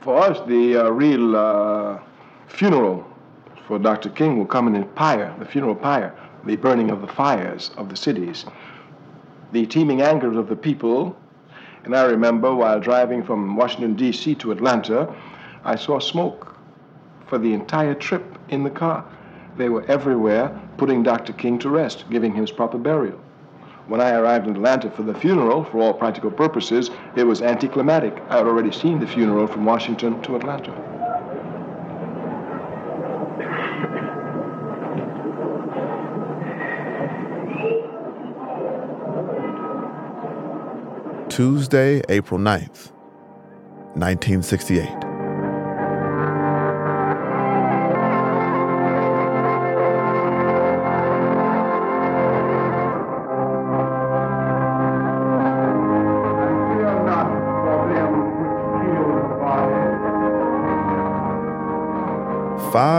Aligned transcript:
For 0.00 0.16
us, 0.18 0.40
the 0.46 0.76
uh, 0.76 0.90
real 0.90 1.36
uh, 1.36 2.00
funeral 2.48 3.06
for 3.66 3.78
Dr. 3.78 4.08
King 4.08 4.38
will 4.38 4.46
come 4.46 4.66
in 4.66 4.72
the 4.72 4.86
pyre, 4.86 5.34
the 5.38 5.44
funeral 5.44 5.74
pyre, 5.74 6.14
the 6.44 6.56
burning 6.56 6.90
of 6.90 7.02
the 7.02 7.06
fires 7.06 7.70
of 7.76 7.88
the 7.88 7.96
cities, 7.96 8.46
the 9.52 9.66
teeming 9.66 10.00
anger 10.00 10.38
of 10.38 10.48
the 10.48 10.56
people. 10.56 11.16
And 11.84 11.94
I 11.94 12.04
remember 12.04 12.54
while 12.54 12.80
driving 12.80 13.22
from 13.22 13.56
Washington, 13.56 13.94
D.C. 13.94 14.34
to 14.36 14.52
Atlanta, 14.52 15.14
I 15.64 15.76
saw 15.76 15.98
smoke 15.98 16.56
for 17.26 17.38
the 17.38 17.52
entire 17.52 17.94
trip 17.94 18.38
in 18.48 18.64
the 18.64 18.70
car. 18.70 19.04
They 19.56 19.68
were 19.68 19.84
everywhere 19.84 20.50
putting 20.78 21.02
Dr. 21.02 21.34
King 21.34 21.58
to 21.60 21.68
rest, 21.68 22.04
giving 22.10 22.32
him 22.32 22.40
his 22.40 22.50
proper 22.50 22.78
burial. 22.78 23.20
When 23.90 24.00
I 24.00 24.12
arrived 24.12 24.46
in 24.46 24.54
Atlanta 24.54 24.88
for 24.88 25.02
the 25.02 25.14
funeral, 25.14 25.64
for 25.64 25.80
all 25.80 25.92
practical 25.92 26.30
purposes, 26.30 26.92
it 27.16 27.24
was 27.24 27.42
anticlimactic. 27.42 28.22
I 28.28 28.36
had 28.36 28.46
already 28.46 28.70
seen 28.70 29.00
the 29.00 29.06
funeral 29.08 29.48
from 29.48 29.64
Washington 29.64 30.22
to 30.22 30.36
Atlanta. 30.36 30.70
Tuesday, 41.28 42.00
April 42.08 42.38
9th, 42.38 42.92
1968. 43.96 45.09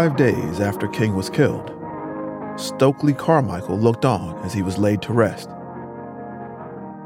Five 0.02 0.18
days 0.18 0.60
after 0.60 0.88
King 0.88 1.16
was 1.16 1.30
killed, 1.30 1.72
Stokely 2.56 3.14
Carmichael 3.14 3.78
looked 3.78 4.04
on 4.04 4.36
as 4.44 4.52
he 4.52 4.64
was 4.64 4.80
laid 4.80 5.00
to 5.04 5.14
rest. 5.14 5.48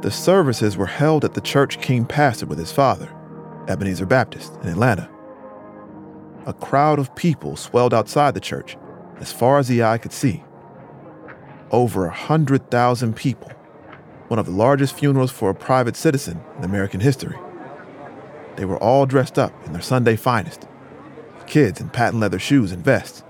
The 0.02 0.10
services 0.10 0.78
were 0.78 0.86
held 0.86 1.26
at 1.26 1.34
the 1.34 1.42
church 1.42 1.82
King 1.82 2.06
pastored 2.06 2.48
with 2.48 2.58
his 2.58 2.72
father, 2.72 3.14
Ebenezer 3.68 4.06
Baptist, 4.06 4.54
in 4.64 4.70
Atlanta. 4.70 5.10
A 6.46 6.54
crowd 6.54 6.98
of 6.98 7.14
people 7.18 7.58
swelled 7.58 7.94
outside 7.94 8.34
the 8.34 8.40
church 8.40 8.78
as 9.18 9.30
far 9.30 9.60
as 9.60 9.68
the 9.68 9.84
eye 9.84 9.98
could 9.98 10.14
see. 10.14 10.46
Over 11.72 12.06
a 12.06 12.08
100,000 12.08 13.14
people, 13.14 13.52
one 14.30 14.40
of 14.40 14.46
the 14.46 14.54
largest 14.54 14.98
funerals 14.98 15.32
for 15.32 15.50
a 15.50 15.54
private 15.54 15.98
citizen 15.98 16.42
in 16.58 16.64
American 16.64 17.02
history. 17.02 17.38
They 18.56 18.64
were 18.64 18.82
all 18.82 19.06
dressed 19.06 19.38
up 19.38 19.52
in 19.66 19.74
their 19.74 19.82
Sunday 19.82 20.16
finest 20.16 20.70
kids 21.48 21.80
in 21.80 21.90
patent 21.90 22.22
leather 22.22 22.40
shoes 22.40 22.72
and 22.72 22.84
vests, 22.84 23.22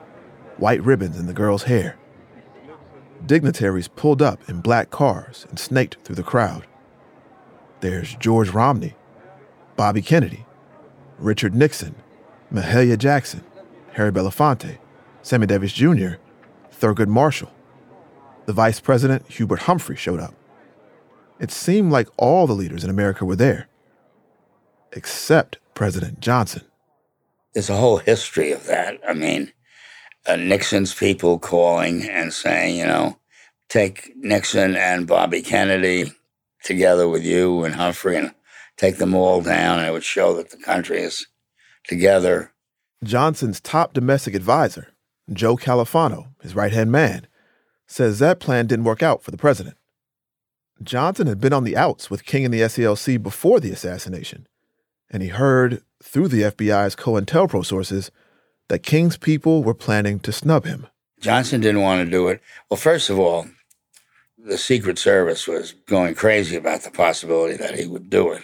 white 0.57 0.83
ribbons 0.83 1.19
in 1.19 1.27
the 1.27 1.33
girls' 1.33 1.63
hair. 1.63 1.97
Dignitaries 3.25 3.87
pulled 3.87 4.21
up 4.21 4.47
in 4.49 4.61
black 4.61 4.91
cars 4.91 5.45
and 5.49 5.59
snaked 5.59 5.97
through 6.03 6.15
the 6.15 6.23
crowd. 6.23 6.65
There's 7.79 8.15
George 8.15 8.49
Romney, 8.49 8.95
Bobby 9.75 10.01
Kennedy, 10.01 10.45
Richard 11.17 11.55
Nixon, 11.55 11.95
Mahalia 12.53 12.97
Jackson, 12.97 13.43
Harry 13.93 14.11
Belafonte, 14.11 14.77
Sammy 15.21 15.47
Davis 15.47 15.73
Jr., 15.73 16.15
Thurgood 16.71 17.07
Marshall. 17.07 17.51
The 18.45 18.53
Vice 18.53 18.79
President, 18.79 19.27
Hubert 19.27 19.61
Humphrey, 19.61 19.95
showed 19.95 20.19
up. 20.19 20.35
It 21.39 21.51
seemed 21.51 21.91
like 21.91 22.07
all 22.17 22.47
the 22.47 22.53
leaders 22.53 22.83
in 22.83 22.89
America 22.89 23.25
were 23.25 23.35
there, 23.35 23.67
except 24.91 25.57
President 25.73 26.19
Johnson 26.19 26.63
there's 27.55 27.69
a 27.69 27.77
whole 27.77 27.97
history 27.97 28.51
of 28.51 28.65
that. 28.67 28.99
I 29.07 29.13
mean, 29.13 29.51
uh, 30.27 30.35
Nixon's 30.35 30.93
people 30.93 31.39
calling 31.39 32.03
and 32.03 32.33
saying, 32.33 32.77
you 32.77 32.85
know, 32.85 33.17
take 33.69 34.11
Nixon 34.17 34.75
and 34.75 35.07
Bobby 35.07 35.41
Kennedy 35.41 36.11
together 36.63 37.07
with 37.07 37.23
you 37.23 37.63
and 37.63 37.75
Humphrey 37.75 38.17
and 38.17 38.35
take 38.75 38.97
them 38.97 39.15
all 39.15 39.41
down, 39.41 39.79
and 39.79 39.87
it 39.87 39.91
would 39.91 40.03
show 40.03 40.35
that 40.35 40.51
the 40.51 40.57
country 40.57 40.99
is 40.99 41.27
together. 41.87 42.51
Johnson's 43.03 43.61
top 43.61 43.93
domestic 43.93 44.35
advisor, 44.35 44.89
Joe 45.31 45.55
Califano, 45.55 46.33
his 46.41 46.55
right 46.55 46.73
hand 46.73 46.91
man, 46.91 47.27
says 47.87 48.19
that 48.19 48.41
plan 48.41 48.67
didn't 48.67 48.85
work 48.85 49.01
out 49.01 49.23
for 49.23 49.31
the 49.31 49.37
president. 49.37 49.77
Johnson 50.83 51.27
had 51.27 51.39
been 51.39 51.53
on 51.53 51.63
the 51.63 51.77
outs 51.77 52.09
with 52.09 52.25
King 52.25 52.43
and 52.43 52.53
the 52.53 52.61
SCLC 52.61 53.21
before 53.21 53.61
the 53.61 53.71
assassination, 53.71 54.45
and 55.15 55.23
he 55.23 55.29
heard 55.29 55.81
through 56.03 56.27
the 56.27 56.41
FBI's 56.41 56.93
COINTELPRO 56.93 57.65
sources 57.65 58.11
that 58.67 58.83
King's 58.83 59.15
people 59.15 59.63
were 59.63 59.73
planning 59.73 60.19
to 60.19 60.33
snub 60.33 60.65
him. 60.65 60.87
Johnson 61.21 61.61
didn't 61.61 61.79
want 61.79 62.03
to 62.03 62.11
do 62.11 62.27
it. 62.27 62.41
Well, 62.69 62.75
first 62.75 63.09
of 63.09 63.17
all, 63.17 63.47
the 64.37 64.57
Secret 64.57 64.99
Service 64.99 65.47
was 65.47 65.71
going 65.71 66.15
crazy 66.15 66.57
about 66.57 66.81
the 66.81 66.91
possibility 66.91 67.55
that 67.55 67.79
he 67.79 67.87
would 67.87 68.09
do 68.09 68.33
it. 68.33 68.41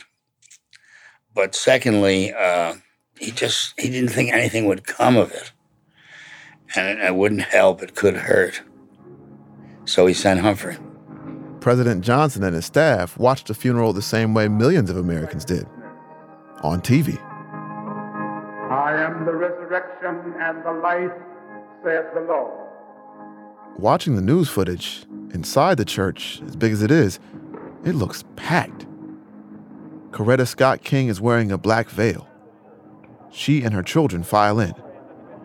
But 1.35 1.55
secondly, 1.55 2.31
uh, 2.31 2.75
he 3.19 3.31
just 3.31 3.77
he 3.77 3.89
didn't 3.89 4.11
think 4.11 4.31
anything 4.31 4.65
would 4.67 4.87
come 4.87 5.17
of 5.17 5.33
it, 5.33 5.51
and 6.73 6.87
it, 6.87 7.03
it 7.03 7.15
wouldn't 7.15 7.41
help; 7.41 7.83
it 7.83 7.95
could 7.95 8.15
hurt. 8.15 8.61
So 9.83 10.05
he 10.05 10.13
sent 10.13 10.39
Humphrey. 10.39 10.77
President 11.59 12.01
Johnson 12.01 12.45
and 12.45 12.55
his 12.55 12.65
staff 12.65 13.17
watched 13.17 13.47
the 13.47 13.53
funeral 13.53 13.91
the 13.91 14.01
same 14.01 14.33
way 14.33 14.47
millions 14.47 14.89
of 14.89 14.95
Americans 14.95 15.43
did 15.43 15.67
on 16.63 16.81
TV. 16.81 17.19
I 18.71 18.93
am 19.01 19.25
the 19.25 19.33
resurrection 19.33 20.33
and 20.39 20.63
the 20.63 20.71
life, 20.71 21.11
saith 21.83 22.13
the 22.13 22.21
Lord. 22.21 22.67
Watching 23.77 24.15
the 24.15 24.21
news 24.21 24.49
footage 24.49 25.05
inside 25.33 25.77
the 25.77 25.85
church, 25.85 26.41
as 26.45 26.55
big 26.55 26.71
as 26.71 26.81
it 26.81 26.91
is, 26.91 27.19
it 27.83 27.95
looks 27.95 28.23
packed. 28.35 28.85
Coretta 30.11 30.47
Scott 30.47 30.83
King 30.83 31.07
is 31.07 31.19
wearing 31.19 31.51
a 31.51 31.57
black 31.57 31.89
veil. 31.89 32.27
She 33.31 33.63
and 33.63 33.73
her 33.73 33.83
children 33.83 34.23
file 34.23 34.59
in. 34.59 34.73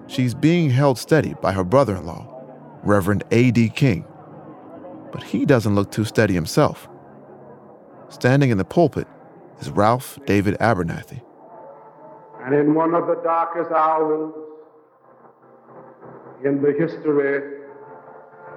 She's 0.09 0.35
being 0.35 0.71
held 0.71 0.99
steady 0.99 1.35
by 1.41 1.53
her 1.53 1.65
brother 1.65 1.97
in 1.97 2.07
law, 2.07 2.45
Reverend 2.83 3.25
A.D. 3.31 3.71
King. 3.71 4.05
But 5.13 5.23
he 5.23 5.47
doesn't 5.47 5.75
look 5.75 5.91
too 5.91 6.05
steady 6.05 6.35
himself. 6.35 6.89
Standing 8.09 8.51
in 8.51 8.59
the 8.59 8.65
pulpit 8.65 9.09
is 9.61 9.71
Ralph 9.71 10.19
David 10.27 10.57
Abernathy. 10.59 11.23
And 12.45 12.55
in 12.55 12.75
one 12.75 12.95
of 12.95 13.07
the 13.07 13.21
darkest 13.25 13.71
hours 13.73 14.33
in 16.45 16.63
the 16.63 16.73
history 16.79 17.61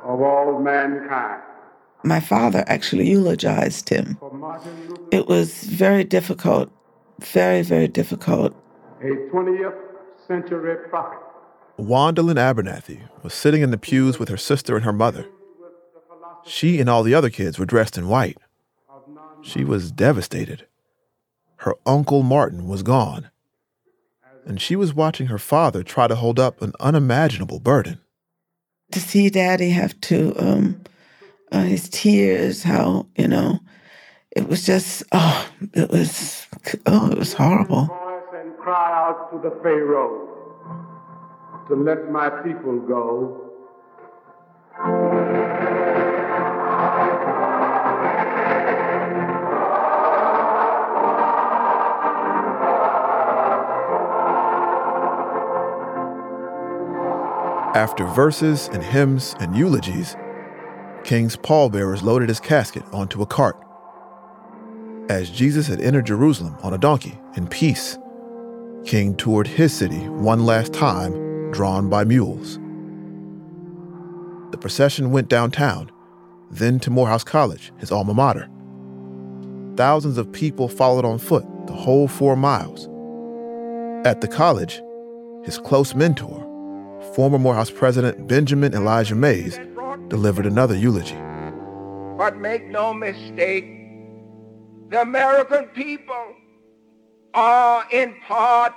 of 0.04 0.22
all 0.22 0.60
mankind, 0.60 1.42
my 2.04 2.20
father 2.20 2.64
actually 2.68 3.10
eulogized 3.10 3.90
him. 3.90 4.18
It 5.12 5.28
was 5.28 5.64
very 5.64 6.04
difficult, 6.04 6.72
very, 7.20 7.62
very 7.62 7.88
difficult. 7.88 8.56
A 9.02 9.12
20th 9.34 9.76
century 10.28 10.78
prophet. 10.90 11.20
Juandalynn 11.78 12.36
Abernathy 12.36 13.02
was 13.24 13.34
sitting 13.34 13.62
in 13.62 13.72
the 13.72 13.78
pews 13.78 14.20
with 14.20 14.30
her 14.30 14.38
sister 14.38 14.76
and 14.76 14.86
her 14.86 14.94
mother. 14.94 15.26
She 16.46 16.80
and 16.80 16.90
all 16.90 17.04
the 17.04 17.14
other 17.14 17.30
kids 17.30 17.58
were 17.60 17.66
dressed 17.66 17.98
in 17.98 18.08
white. 18.08 18.38
She 19.42 19.64
was 19.64 19.92
devastated 19.92 20.66
her 21.60 21.76
Uncle 21.86 22.24
Martin 22.24 22.68
was 22.68 22.84
gone. 22.84 23.30
And 24.46 24.62
she 24.62 24.76
was 24.76 24.94
watching 24.94 25.28
her 25.28 25.38
father 25.38 25.84
try 25.84 26.08
to 26.08 26.16
hold 26.16 26.40
up 26.40 26.62
an 26.62 26.74
unimaginable 26.80 27.60
burden. 27.60 28.00
To 28.94 29.00
see 29.00 29.30
daddy 29.30 29.70
have 29.72 30.00
to, 30.02 30.34
um, 30.38 30.82
uh, 31.52 31.64
his 31.64 31.90
tears, 31.90 32.64
how, 32.64 33.08
you 33.16 33.28
know, 33.28 33.60
it 34.32 34.48
was 34.48 34.66
just, 34.66 35.04
oh, 35.12 35.50
it 35.74 35.92
was, 35.92 36.48
oh, 36.86 37.12
it 37.12 37.18
was 37.18 37.34
horrible. 37.34 37.90
And 38.34 38.58
cry 38.58 39.08
out 39.08 39.30
to 39.32 39.50
the 39.50 39.54
Pharaoh 39.62 40.28
to 41.68 41.76
let 41.76 42.10
my 42.10 42.30
people 42.42 42.80
go. 42.80 43.50
After 57.76 58.06
verses 58.06 58.68
and 58.74 58.84
hymns 58.84 59.36
and 59.40 59.56
eulogies, 59.56 60.16
King's 61.04 61.36
pallbearers 61.36 62.02
loaded 62.02 62.28
his 62.28 62.40
casket 62.40 62.84
onto 62.92 63.22
a 63.22 63.28
cart. 63.28 63.58
As 65.08 65.30
Jesus 65.30 65.68
had 65.68 65.80
entered 65.80 66.08
Jerusalem 66.08 66.58
on 66.64 66.74
a 66.74 66.80
donkey 66.80 67.20
in 67.36 67.48
peace, 67.48 68.00
King 68.86 69.16
toured 69.16 69.46
his 69.48 69.72
city 69.72 70.10
one 70.10 70.46
last 70.46 70.74
time, 70.74 71.52
drawn 71.52 71.90
by 71.90 72.04
mules. 72.04 72.60
The 74.52 74.58
procession 74.58 75.12
went 75.12 75.30
downtown, 75.30 75.92
then 76.50 76.80
to 76.80 76.90
Morehouse 76.90 77.24
College, 77.24 77.72
his 77.78 77.92
alma 77.92 78.16
mater. 78.16 78.50
thousands 79.76 80.18
of 80.18 80.32
people 80.32 80.68
followed 80.68 81.06
on 81.06 81.20
foot 81.20 81.46
the 81.68 81.74
whole 81.74 82.08
four 82.08 82.36
miles. 82.36 82.88
At 84.08 84.22
the 84.22 84.28
college, 84.28 84.82
his 85.44 85.60
close 85.60 85.94
mentor, 85.94 86.49
former 87.16 87.40
Morehouse 87.40 87.72
President 87.72 88.28
Benjamin 88.28 88.74
Elijah 88.74 89.16
Mays, 89.16 89.60
delivered 90.08 90.46
another 90.46 90.76
eulogy. 90.76 91.16
But 92.18 92.38
make 92.38 92.68
no 92.68 92.94
mistake, 92.94 93.66
the 94.90 95.02
American 95.02 95.66
people 95.68 96.36
are 97.34 97.86
in 97.92 98.16
part 98.28 98.74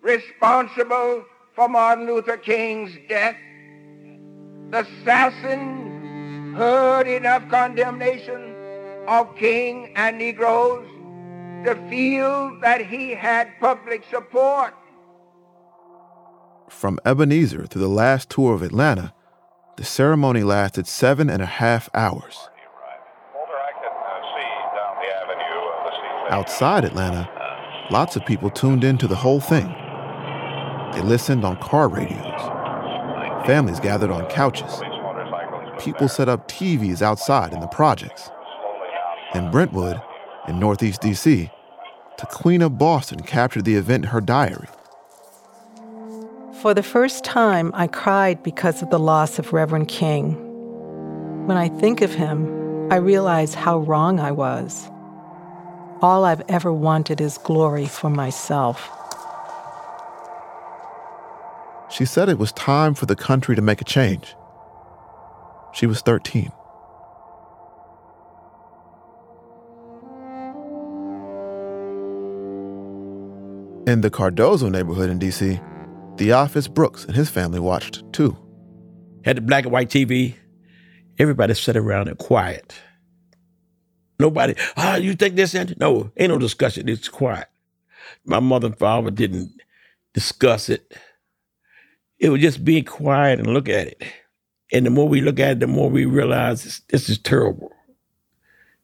responsible 0.00 1.24
for 1.54 1.68
Martin 1.68 2.06
Luther 2.06 2.36
King's 2.36 2.96
death. 3.08 3.36
The 4.70 4.80
assassin 4.80 6.54
heard 6.56 7.06
enough 7.06 7.48
condemnation 7.48 8.54
of 9.06 9.36
King 9.36 9.92
and 9.96 10.18
Negroes 10.18 10.88
to 11.64 11.74
feel 11.88 12.58
that 12.60 12.84
he 12.84 13.10
had 13.10 13.48
public 13.60 14.02
support. 14.10 14.74
From 16.72 16.98
Ebenezer 17.04 17.68
to 17.68 17.78
the 17.78 17.86
last 17.86 18.28
tour 18.28 18.54
of 18.54 18.62
Atlanta, 18.62 19.14
the 19.76 19.84
ceremony 19.84 20.42
lasted 20.42 20.88
seven 20.88 21.30
and 21.30 21.40
a 21.40 21.46
half 21.46 21.88
hours. 21.94 22.48
Outside 26.28 26.84
Atlanta, 26.84 27.28
lots 27.92 28.16
of 28.16 28.26
people 28.26 28.50
tuned 28.50 28.82
in 28.82 28.98
to 28.98 29.06
the 29.06 29.14
whole 29.14 29.38
thing. 29.38 29.68
They 30.92 31.02
listened 31.02 31.44
on 31.44 31.56
car 31.58 31.88
radios. 31.88 32.40
Families 33.46 33.78
gathered 33.78 34.10
on 34.10 34.28
couches. 34.28 34.82
People 35.78 36.08
set 36.08 36.28
up 36.28 36.48
TVs 36.48 37.00
outside 37.00 37.52
in 37.52 37.60
the 37.60 37.68
projects. 37.68 38.28
In 39.36 39.52
Brentwood, 39.52 40.02
in 40.48 40.58
Northeast 40.58 41.02
DC, 41.02 41.48
Taquiena 42.18 42.76
Boston 42.76 43.20
captured 43.20 43.66
the 43.66 43.76
event 43.76 44.04
in 44.04 44.10
her 44.10 44.20
diary. 44.20 44.68
For 46.62 46.74
the 46.74 46.82
first 46.84 47.24
time, 47.24 47.72
I 47.74 47.88
cried 47.88 48.40
because 48.44 48.82
of 48.82 48.90
the 48.90 48.98
loss 49.00 49.40
of 49.40 49.52
Reverend 49.52 49.88
King. 49.88 50.34
When 51.48 51.56
I 51.56 51.68
think 51.68 52.02
of 52.02 52.14
him, 52.14 52.86
I 52.88 52.98
realize 52.98 53.52
how 53.52 53.78
wrong 53.80 54.20
I 54.20 54.30
was. 54.30 54.88
All 56.02 56.24
I've 56.24 56.44
ever 56.48 56.72
wanted 56.72 57.20
is 57.20 57.36
glory 57.36 57.86
for 57.86 58.10
myself. 58.10 58.88
She 61.90 62.04
said 62.04 62.28
it 62.28 62.38
was 62.38 62.52
time 62.52 62.94
for 62.94 63.06
the 63.06 63.16
country 63.16 63.56
to 63.56 63.60
make 63.60 63.80
a 63.80 63.84
change. 63.84 64.36
She 65.74 65.86
was 65.86 66.00
13. 66.00 66.52
In 73.88 74.00
the 74.00 74.10
Cardozo 74.10 74.68
neighborhood 74.68 75.10
in 75.10 75.18
D.C., 75.18 75.58
Theophis 76.16 76.68
Brooks 76.68 77.04
and 77.04 77.16
his 77.16 77.30
family 77.30 77.60
watched 77.60 78.02
too. 78.12 78.36
Had 79.24 79.36
the 79.36 79.40
black 79.40 79.64
and 79.64 79.72
white 79.72 79.88
TV. 79.88 80.34
Everybody 81.18 81.54
sat 81.54 81.76
around 81.76 82.08
and 82.08 82.18
quiet. 82.18 82.74
Nobody, 84.18 84.54
ah, 84.76 84.96
you 84.96 85.14
think 85.14 85.36
this? 85.36 85.54
And 85.54 85.76
no, 85.78 86.10
ain't 86.16 86.30
no 86.30 86.38
discussion. 86.38 86.88
It's 86.88 87.08
quiet. 87.08 87.48
My 88.24 88.40
mother 88.40 88.68
and 88.68 88.78
father 88.78 89.10
didn't 89.10 89.50
discuss 90.12 90.68
it. 90.68 90.96
It 92.18 92.28
was 92.28 92.40
just 92.40 92.64
being 92.64 92.84
quiet 92.84 93.40
and 93.40 93.48
look 93.48 93.68
at 93.68 93.88
it. 93.88 94.02
And 94.72 94.86
the 94.86 94.90
more 94.90 95.08
we 95.08 95.20
look 95.20 95.40
at 95.40 95.52
it, 95.52 95.60
the 95.60 95.66
more 95.66 95.90
we 95.90 96.04
realize 96.04 96.64
this, 96.64 96.80
this 96.88 97.08
is 97.08 97.18
terrible. 97.18 97.72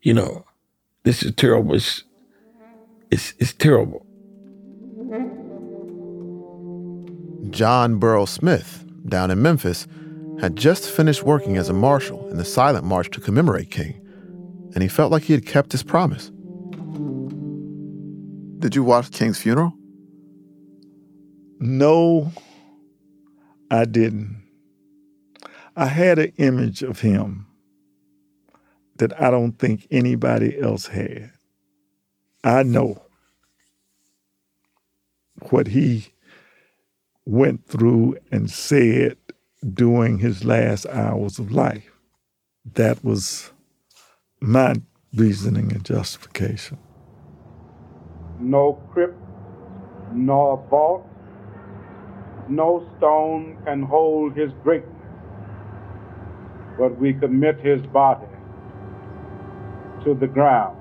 You 0.02 0.14
know, 0.14 0.44
this 1.04 1.22
is 1.22 1.34
terrible. 1.34 1.75
It's, 1.75 2.02
it's, 3.10 3.32
it's 3.38 3.52
terrible. 3.52 4.04
John 7.50 7.99
Burl 7.99 8.27
Smith, 8.27 8.85
down 9.06 9.31
in 9.31 9.43
Memphis, 9.43 9.87
had 10.41 10.56
just 10.56 10.91
finished 10.91 11.23
working 11.23 11.56
as 11.56 11.69
a 11.69 11.73
marshal 11.73 12.29
in 12.29 12.37
the 12.37 12.45
silent 12.45 12.85
march 12.85 13.11
to 13.11 13.21
commemorate 13.21 13.71
King 13.71 14.00
and 14.75 14.83
he 14.83 14.89
felt 14.89 15.11
like 15.11 15.25
he 15.25 15.33
had 15.33 15.47
kept 15.47 15.73
his 15.73 15.83
promise. 15.83 16.31
Did 18.59 18.75
you 18.75 18.83
watch 18.83 19.11
King's 19.11 19.39
funeral? 19.39 19.73
No, 21.59 22.33
I 23.71 23.85
didn't. 23.85 24.43
I 25.77 25.87
had 25.87 26.19
an 26.19 26.33
image 26.37 26.83
of 26.83 27.00
him 27.00 27.47
that 28.97 29.21
I 29.21 29.31
don't 29.31 29.59
think 29.59 29.87
anybody 29.91 30.61
else 30.61 30.87
had. 30.87 31.33
I 32.43 32.62
know 32.62 33.03
what 35.50 35.69
he 35.69 36.09
went 37.28 37.66
through 37.66 38.16
and 38.32 38.50
said 38.50 39.19
during 39.75 40.19
his 40.19 40.44
last 40.44 40.86
hours 40.86 41.38
of 41.38 41.52
life. 41.52 41.90
That 42.64 43.04
was 43.04 43.52
my 44.40 44.76
reasoning 45.14 45.70
and 45.72 45.84
justification. 45.84 46.78
No 48.40 48.80
crypt, 48.92 49.20
nor 50.14 50.64
vault, 50.70 51.06
no 52.48 52.88
stone 52.96 53.58
can 53.66 53.82
hold 53.82 54.34
his 54.34 54.50
greatness, 54.62 54.94
but 56.78 56.98
we 56.98 57.12
commit 57.12 57.60
his 57.60 57.82
body 57.88 58.26
to 60.04 60.14
the 60.14 60.26
ground. 60.26 60.78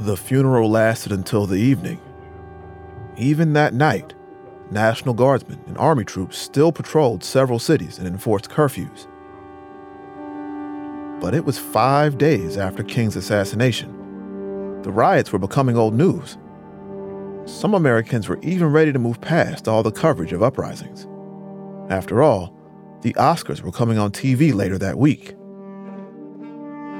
The 0.00 0.16
funeral 0.16 0.68
lasted 0.68 1.12
until 1.12 1.46
the 1.46 1.56
evening. 1.56 2.00
Even 3.16 3.52
that 3.52 3.72
night, 3.72 4.14
National 4.70 5.14
Guardsmen 5.14 5.62
and 5.66 5.78
Army 5.78 6.04
troops 6.04 6.36
still 6.36 6.72
patrolled 6.72 7.22
several 7.22 7.58
cities 7.58 7.98
and 7.98 8.06
enforced 8.06 8.50
curfews. 8.50 9.06
But 11.20 11.34
it 11.34 11.44
was 11.44 11.58
five 11.58 12.18
days 12.18 12.56
after 12.56 12.82
King's 12.82 13.16
assassination. 13.16 14.82
The 14.82 14.90
riots 14.90 15.32
were 15.32 15.38
becoming 15.38 15.76
old 15.76 15.94
news. 15.94 16.36
Some 17.44 17.74
Americans 17.74 18.28
were 18.28 18.40
even 18.42 18.72
ready 18.72 18.92
to 18.92 18.98
move 18.98 19.20
past 19.20 19.68
all 19.68 19.84
the 19.84 19.92
coverage 19.92 20.32
of 20.32 20.42
uprisings. 20.42 21.06
After 21.88 22.20
all, 22.22 22.52
the 23.02 23.12
Oscars 23.14 23.60
were 23.60 23.70
coming 23.70 23.98
on 23.98 24.10
TV 24.10 24.52
later 24.52 24.78
that 24.78 24.98
week. 24.98 25.36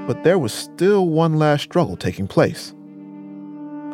But 0.07 0.23
there 0.23 0.39
was 0.39 0.53
still 0.53 1.09
one 1.09 1.37
last 1.37 1.65
struggle 1.65 1.97
taking 1.97 2.29
place 2.29 2.73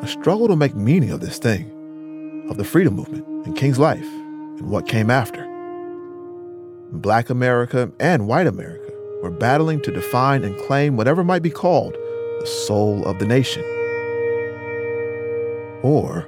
a 0.03 0.07
struggle 0.09 0.49
to 0.49 0.57
make 0.57 0.75
meaning 0.75 1.11
of 1.11 1.21
this 1.21 1.39
thing, 1.39 2.49
of 2.51 2.57
the 2.57 2.65
freedom 2.65 2.95
movement 2.97 3.32
and 3.45 3.57
King's 3.57 3.79
life 3.79 4.07
and 4.59 4.71
what 4.71 4.87
came 4.87 5.11
after. 5.11 5.49
Black 6.93 7.31
America 7.31 7.91
and 7.99 8.29
white 8.29 8.47
America 8.47 8.93
were 9.23 9.31
battling 9.31 9.81
to 9.83 9.91
define 9.91 10.45
and 10.45 10.59
claim 10.67 10.97
whatever 10.97 11.25
might 11.25 11.43
be 11.43 11.51
called 11.51 11.95
the 12.41 12.47
soul 12.47 13.05
of 13.07 13.19
the 13.19 13.27
nation. 13.27 13.63
Or 15.83 16.27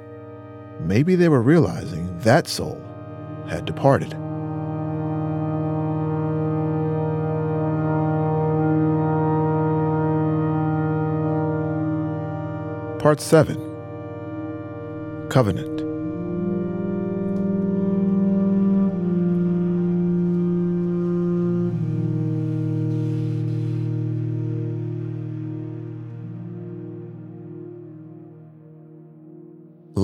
maybe 0.79 1.15
they 1.15 1.29
were 1.29 1.41
realizing 1.41 2.17
that 2.19 2.47
soul 2.47 2.81
had 3.47 3.65
departed. 3.65 4.11
Part 12.99 13.21
7 13.21 13.55
Covenant 15.29 15.74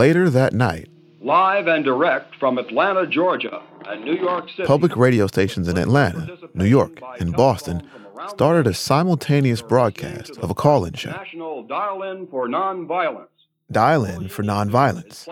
Later 0.01 0.31
that 0.31 0.53
night, 0.53 0.89
live 1.21 1.67
and 1.67 1.85
direct 1.85 2.35
from 2.37 2.57
Atlanta, 2.57 3.05
Georgia, 3.05 3.61
and 3.85 4.03
New 4.03 4.15
York 4.15 4.49
City, 4.49 4.63
public 4.63 4.97
radio 4.97 5.27
stations 5.27 5.67
in 5.67 5.77
Atlanta, 5.77 6.39
New 6.55 6.65
York, 6.65 6.99
and 7.19 7.31
Boston 7.33 7.87
started 8.27 8.65
a 8.65 8.73
simultaneous 8.73 9.61
broadcast 9.61 10.39
of 10.39 10.49
a 10.49 10.55
call 10.55 10.85
in 10.85 10.93
show. 10.93 11.11
National 11.11 11.61
Dial 11.61 12.01
In 12.01 12.25
for 12.25 12.47
Nonviolence. 12.47 13.27
Dial 13.71 14.03
In 14.05 14.27
for 14.27 14.41
Nonviolence. 14.41 15.27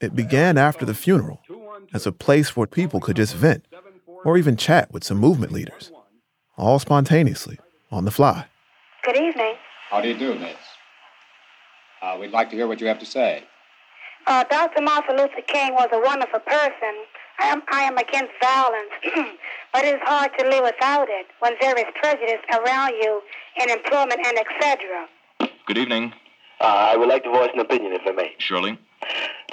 It 0.00 0.16
began 0.16 0.58
after 0.58 0.84
the 0.84 0.92
funeral 0.92 1.40
as 1.92 2.08
a 2.08 2.12
place 2.12 2.56
where 2.56 2.66
people 2.66 2.98
could 2.98 3.14
just 3.14 3.36
vent 3.36 3.68
or 4.24 4.36
even 4.36 4.56
chat 4.56 4.90
with 4.90 5.04
some 5.04 5.18
movement 5.18 5.52
leaders, 5.52 5.92
all 6.58 6.80
spontaneously, 6.80 7.60
on 7.92 8.04
the 8.04 8.10
fly. 8.10 8.46
Good 9.04 9.16
evening. 9.16 9.54
How 9.90 10.00
do 10.00 10.08
you 10.08 10.18
do, 10.18 10.34
Miss? 10.40 10.56
Uh, 12.04 12.18
we'd 12.18 12.32
like 12.32 12.50
to 12.50 12.56
hear 12.56 12.66
what 12.66 12.82
you 12.82 12.86
have 12.86 12.98
to 12.98 13.06
say. 13.06 13.42
Uh, 14.26 14.44
Dr. 14.44 14.82
Martin 14.82 15.16
Luther 15.16 15.40
King 15.46 15.72
was 15.72 15.88
a 15.90 15.98
wonderful 15.98 16.40
person. 16.40 16.94
I 17.38 17.46
am, 17.46 17.62
I 17.72 17.82
am 17.82 17.96
against 17.96 18.32
violence, 18.42 18.92
but 19.72 19.84
it 19.86 19.94
is 19.94 20.00
hard 20.04 20.30
to 20.38 20.44
live 20.46 20.64
without 20.64 21.08
it 21.08 21.26
when 21.40 21.54
there 21.62 21.76
is 21.78 21.86
prejudice 21.96 22.44
around 22.52 22.92
you 23.00 23.22
in 23.60 23.70
employment 23.70 24.20
and 24.22 24.38
etc. 24.38 25.08
Good 25.66 25.78
evening. 25.78 26.12
Uh, 26.60 26.92
I 26.92 26.96
would 26.96 27.08
like 27.08 27.24
to 27.24 27.30
voice 27.30 27.50
an 27.54 27.60
opinion, 27.60 27.94
if 27.94 28.02
I 28.06 28.12
may. 28.12 28.34
Surely. 28.36 28.78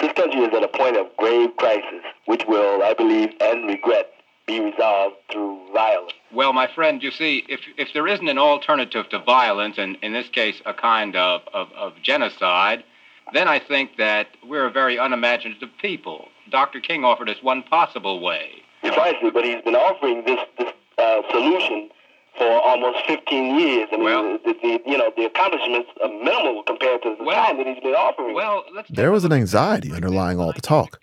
This 0.00 0.12
country 0.12 0.40
is 0.42 0.54
at 0.54 0.62
a 0.62 0.68
point 0.68 0.96
of 0.98 1.06
grave 1.16 1.56
crisis, 1.56 2.04
which 2.26 2.44
will, 2.46 2.82
I 2.82 2.92
believe, 2.92 3.30
and 3.40 3.66
regret, 3.66 4.12
be 4.58 4.60
resolved 4.70 5.16
through 5.30 5.58
violence. 5.72 6.12
Well, 6.32 6.52
my 6.52 6.68
friend, 6.72 7.02
you 7.02 7.10
see, 7.10 7.44
if, 7.48 7.60
if 7.76 7.88
there 7.94 8.06
isn't 8.06 8.28
an 8.28 8.38
alternative 8.38 9.08
to 9.10 9.18
violence, 9.20 9.76
and 9.78 9.96
in 10.02 10.12
this 10.12 10.28
case, 10.28 10.60
a 10.66 10.74
kind 10.74 11.16
of, 11.16 11.42
of, 11.52 11.68
of 11.72 11.92
genocide, 12.02 12.84
then 13.32 13.48
I 13.48 13.58
think 13.58 13.96
that 13.98 14.28
we're 14.46 14.66
a 14.66 14.70
very 14.70 14.96
unimaginative 14.96 15.70
people. 15.80 16.28
Dr. 16.50 16.80
King 16.80 17.04
offered 17.04 17.28
us 17.28 17.36
one 17.42 17.62
possible 17.62 18.20
way. 18.20 18.62
Precisely, 18.82 19.30
but 19.30 19.44
he's 19.44 19.62
been 19.62 19.76
offering 19.76 20.24
this, 20.24 20.40
this 20.58 20.72
uh, 20.98 21.22
solution 21.30 21.88
for 22.36 22.48
almost 22.48 22.98
15 23.06 23.58
years. 23.60 23.88
I 23.92 23.96
mean, 23.96 24.04
Well- 24.04 24.38
the, 24.44 24.54
the, 24.62 24.80
you 24.86 24.98
know, 24.98 25.12
the 25.16 25.24
accomplishments 25.26 25.90
are 26.02 26.08
minimal 26.08 26.62
compared 26.64 27.02
to 27.02 27.14
the 27.18 27.24
time 27.30 27.58
that 27.58 27.66
he's 27.66 27.82
been 27.82 27.94
offering. 27.94 28.34
Well, 28.34 28.64
let's 28.74 28.90
There 28.90 29.12
was 29.12 29.24
an 29.24 29.32
anxiety 29.32 29.92
underlying 29.92 30.40
all 30.40 30.52
the 30.52 30.60
talk. 30.60 30.98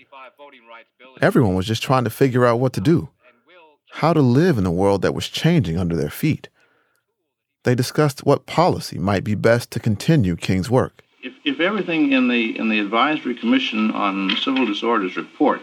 Everyone 1.21 1.55
was 1.55 1.65
just 1.65 1.83
trying 1.83 2.03
to 2.05 2.09
figure 2.09 2.45
out 2.45 2.59
what 2.59 2.73
to 2.73 2.81
do, 2.81 3.09
how 3.99 4.13
to 4.13 4.21
live 4.21 4.57
in 4.57 4.65
a 4.65 4.71
world 4.71 5.01
that 5.01 5.13
was 5.13 5.27
changing 5.27 5.77
under 5.77 5.93
their 5.93 6.09
feet. 6.09 6.47
They 7.63 7.75
discussed 7.75 8.25
what 8.25 8.45
policy 8.45 8.97
might 8.97 9.25
be 9.25 9.35
best 9.35 9.71
to 9.71 9.79
continue 9.81 10.37
King's 10.37 10.69
work. 10.69 11.03
If, 11.21 11.33
if 11.43 11.59
everything 11.59 12.13
in 12.13 12.29
the 12.29 12.57
in 12.57 12.69
the 12.69 12.79
Advisory 12.79 13.35
Commission 13.35 13.91
on 13.91 14.37
Civil 14.37 14.65
Disorders 14.65 15.17
report 15.17 15.61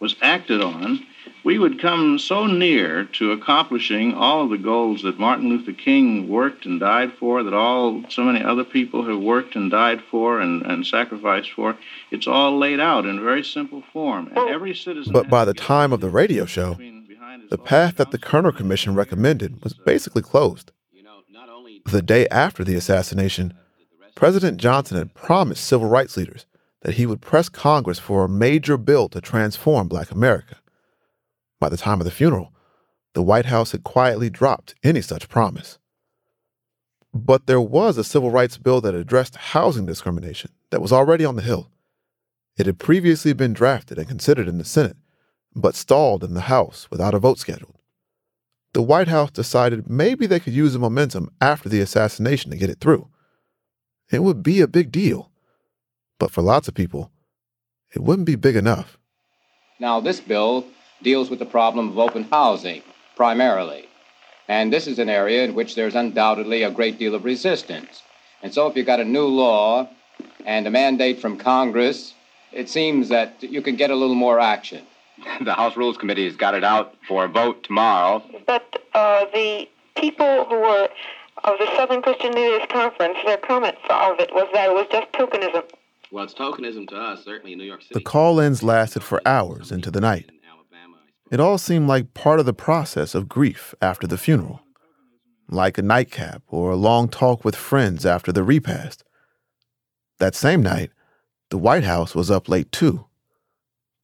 was 0.00 0.16
acted 0.22 0.62
on, 0.62 1.04
we 1.44 1.58
would 1.58 1.78
come 1.78 2.18
so 2.18 2.46
near 2.46 3.04
to 3.04 3.32
accomplishing 3.32 4.14
all 4.14 4.44
of 4.44 4.50
the 4.50 4.56
goals 4.56 5.02
that 5.02 5.18
Martin 5.18 5.50
Luther 5.50 5.72
King 5.72 6.26
worked 6.26 6.64
and 6.64 6.80
died 6.80 7.12
for, 7.20 7.42
that 7.42 7.52
all 7.52 8.02
so 8.08 8.22
many 8.22 8.42
other 8.42 8.64
people 8.64 9.04
have 9.04 9.20
worked 9.20 9.56
and 9.56 9.70
died 9.70 10.00
for 10.10 10.40
and, 10.40 10.62
and 10.62 10.86
sacrificed 10.86 11.52
for. 11.52 11.76
It's 12.10 12.26
all 12.26 12.56
laid 12.58 12.80
out 12.80 13.04
in 13.04 13.22
very 13.22 13.44
simple 13.44 13.82
form, 13.92 14.28
and 14.34 14.48
every 14.48 14.74
citizen. 14.74 15.12
But 15.12 15.28
by 15.28 15.44
the 15.44 15.52
time 15.52 15.92
of 15.92 16.00
the 16.00 16.08
radio 16.08 16.46
show, 16.46 16.78
the 17.50 17.58
path 17.58 17.96
that 17.96 18.10
the 18.10 18.18
Kerner 18.18 18.52
Commission 18.52 18.94
recommended 18.94 19.62
was 19.62 19.74
basically 19.74 20.22
closed. 20.22 20.72
The 21.86 22.02
day 22.02 22.28
after 22.28 22.64
the 22.64 22.74
assassination, 22.74 23.54
President 24.14 24.58
Johnson 24.58 24.98
had 24.98 25.14
promised 25.14 25.64
civil 25.64 25.88
rights 25.88 26.16
leaders 26.16 26.44
that 26.82 26.94
he 26.94 27.06
would 27.06 27.22
press 27.22 27.48
Congress 27.48 27.98
for 27.98 28.24
a 28.24 28.28
major 28.28 28.76
bill 28.76 29.08
to 29.08 29.20
transform 29.20 29.88
black 29.88 30.10
America. 30.10 30.56
By 31.60 31.68
the 31.68 31.76
time 31.76 32.00
of 32.00 32.04
the 32.04 32.10
funeral, 32.10 32.52
the 33.14 33.22
White 33.22 33.46
House 33.46 33.72
had 33.72 33.84
quietly 33.84 34.30
dropped 34.30 34.74
any 34.84 35.00
such 35.00 35.28
promise. 35.28 35.78
But 37.14 37.46
there 37.46 37.60
was 37.60 37.96
a 37.96 38.04
civil 38.04 38.30
rights 38.30 38.58
bill 38.58 38.80
that 38.82 38.94
addressed 38.94 39.36
housing 39.36 39.86
discrimination 39.86 40.50
that 40.70 40.82
was 40.82 40.92
already 40.92 41.24
on 41.24 41.36
the 41.36 41.42
Hill. 41.42 41.70
It 42.56 42.66
had 42.66 42.78
previously 42.78 43.32
been 43.32 43.54
drafted 43.54 43.98
and 43.98 44.08
considered 44.08 44.46
in 44.46 44.58
the 44.58 44.64
Senate, 44.64 44.96
but 45.60 45.74
stalled 45.74 46.24
in 46.24 46.34
the 46.34 46.42
House 46.42 46.88
without 46.90 47.14
a 47.14 47.18
vote 47.18 47.38
scheduled. 47.38 47.76
The 48.74 48.82
White 48.82 49.08
House 49.08 49.30
decided 49.30 49.88
maybe 49.88 50.26
they 50.26 50.40
could 50.40 50.52
use 50.52 50.72
the 50.72 50.78
momentum 50.78 51.30
after 51.40 51.68
the 51.68 51.80
assassination 51.80 52.50
to 52.50 52.56
get 52.56 52.70
it 52.70 52.80
through. 52.80 53.08
It 54.10 54.22
would 54.22 54.42
be 54.42 54.60
a 54.60 54.68
big 54.68 54.92
deal, 54.92 55.30
but 56.18 56.30
for 56.30 56.42
lots 56.42 56.68
of 56.68 56.74
people, 56.74 57.10
it 57.94 58.02
wouldn't 58.02 58.26
be 58.26 58.36
big 58.36 58.56
enough. 58.56 58.98
Now, 59.80 60.00
this 60.00 60.20
bill 60.20 60.64
deals 61.02 61.30
with 61.30 61.38
the 61.38 61.46
problem 61.46 61.88
of 61.88 61.98
open 61.98 62.24
housing 62.24 62.82
primarily. 63.16 63.88
And 64.48 64.72
this 64.72 64.86
is 64.86 64.98
an 64.98 65.10
area 65.10 65.44
in 65.44 65.54
which 65.54 65.74
there's 65.74 65.94
undoubtedly 65.94 66.62
a 66.62 66.70
great 66.70 66.98
deal 66.98 67.14
of 67.14 67.24
resistance. 67.24 68.02
And 68.42 68.52
so, 68.52 68.66
if 68.66 68.76
you've 68.76 68.86
got 68.86 69.00
a 69.00 69.04
new 69.04 69.26
law 69.26 69.88
and 70.46 70.66
a 70.66 70.70
mandate 70.70 71.20
from 71.20 71.36
Congress, 71.36 72.14
it 72.52 72.68
seems 72.68 73.08
that 73.08 73.42
you 73.42 73.60
can 73.60 73.76
get 73.76 73.90
a 73.90 73.96
little 73.96 74.14
more 74.14 74.40
action. 74.40 74.86
The 75.44 75.54
House 75.54 75.76
Rules 75.76 75.96
Committee 75.96 76.24
has 76.24 76.36
got 76.36 76.54
it 76.54 76.64
out 76.64 76.94
for 77.06 77.24
a 77.24 77.28
vote 77.28 77.62
tomorrow. 77.64 78.22
But 78.46 78.82
uh, 78.94 79.26
the 79.32 79.68
people 79.96 80.44
who 80.46 80.56
were 80.56 80.88
of 81.44 81.58
the 81.58 81.66
Southern 81.76 82.02
Christian 82.02 82.32
Leaders 82.32 82.66
Conference, 82.68 83.16
their 83.24 83.36
comment 83.36 83.76
of 83.88 84.18
it 84.18 84.32
was 84.32 84.48
that 84.54 84.70
it 84.70 84.74
was 84.74 84.86
just 84.90 85.12
tokenism. 85.12 85.62
Well, 86.10 86.24
it's 86.24 86.34
tokenism 86.34 86.88
to 86.88 86.96
us, 86.96 87.24
certainly 87.24 87.52
in 87.52 87.58
New 87.58 87.64
York 87.64 87.82
City. 87.82 87.94
The 87.94 88.00
call 88.00 88.40
ins 88.40 88.62
lasted 88.62 89.02
for 89.02 89.20
hours 89.26 89.70
into 89.70 89.90
the 89.90 90.00
night. 90.00 90.30
It 91.30 91.40
all 91.40 91.58
seemed 91.58 91.88
like 91.88 92.14
part 92.14 92.40
of 92.40 92.46
the 92.46 92.54
process 92.54 93.14
of 93.14 93.28
grief 93.28 93.74
after 93.82 94.06
the 94.06 94.16
funeral, 94.16 94.62
like 95.48 95.76
a 95.76 95.82
nightcap 95.82 96.42
or 96.48 96.70
a 96.70 96.76
long 96.76 97.08
talk 97.08 97.44
with 97.44 97.54
friends 97.54 98.06
after 98.06 98.32
the 98.32 98.42
repast. 98.42 99.04
That 100.18 100.34
same 100.34 100.62
night, 100.62 100.90
the 101.50 101.58
White 101.58 101.84
House 101.84 102.14
was 102.14 102.30
up 102.30 102.48
late 102.48 102.72
too. 102.72 103.07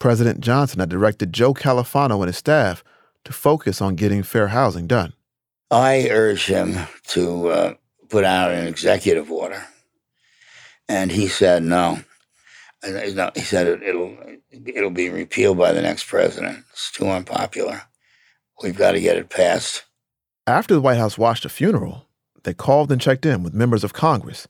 President 0.04 0.40
Johnson 0.40 0.80
had 0.80 0.90
directed 0.90 1.32
Joe 1.32 1.54
Califano 1.54 2.18
and 2.18 2.26
his 2.26 2.36
staff 2.36 2.84
to 3.24 3.32
focus 3.32 3.80
on 3.80 3.94
getting 3.94 4.22
fair 4.22 4.48
housing 4.48 4.86
done. 4.86 5.14
I 5.70 6.10
urged 6.10 6.46
him 6.46 6.76
to 7.06 7.48
uh, 7.48 7.74
put 8.10 8.22
out 8.22 8.50
an 8.50 8.66
executive 8.66 9.32
order, 9.32 9.64
and 10.90 11.10
he 11.10 11.26
said 11.26 11.62
no. 11.62 12.00
No, 12.86 13.30
He 13.34 13.40
said 13.40 13.66
it, 13.66 13.82
it'll 13.82 14.14
it'll 14.50 14.90
be 14.90 15.08
repealed 15.08 15.56
by 15.56 15.72
the 15.72 15.80
next 15.80 16.04
president. 16.06 16.66
It's 16.74 16.92
too 16.92 17.08
unpopular. 17.08 17.84
We've 18.62 18.76
got 18.76 18.92
to 18.92 19.00
get 19.00 19.16
it 19.16 19.30
passed. 19.30 19.84
After 20.46 20.74
the 20.74 20.82
White 20.82 20.98
House 20.98 21.16
watched 21.16 21.44
the 21.44 21.48
funeral, 21.48 22.08
they 22.42 22.52
called 22.52 22.92
and 22.92 23.00
checked 23.00 23.24
in 23.24 23.42
with 23.42 23.54
members 23.54 23.82
of 23.82 23.94
Congress, 23.94 24.48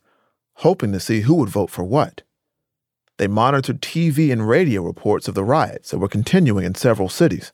hoping 0.54 0.90
to 0.90 0.98
see 0.98 1.20
who 1.20 1.36
would 1.36 1.48
vote 1.48 1.70
for 1.70 1.84
what. 1.84 2.22
They 3.16 3.28
monitored 3.28 3.80
TV 3.80 4.32
and 4.32 4.48
radio 4.48 4.82
reports 4.82 5.28
of 5.28 5.34
the 5.34 5.44
riots 5.44 5.90
that 5.90 5.98
were 5.98 6.08
continuing 6.08 6.64
in 6.64 6.74
several 6.74 7.08
cities. 7.08 7.52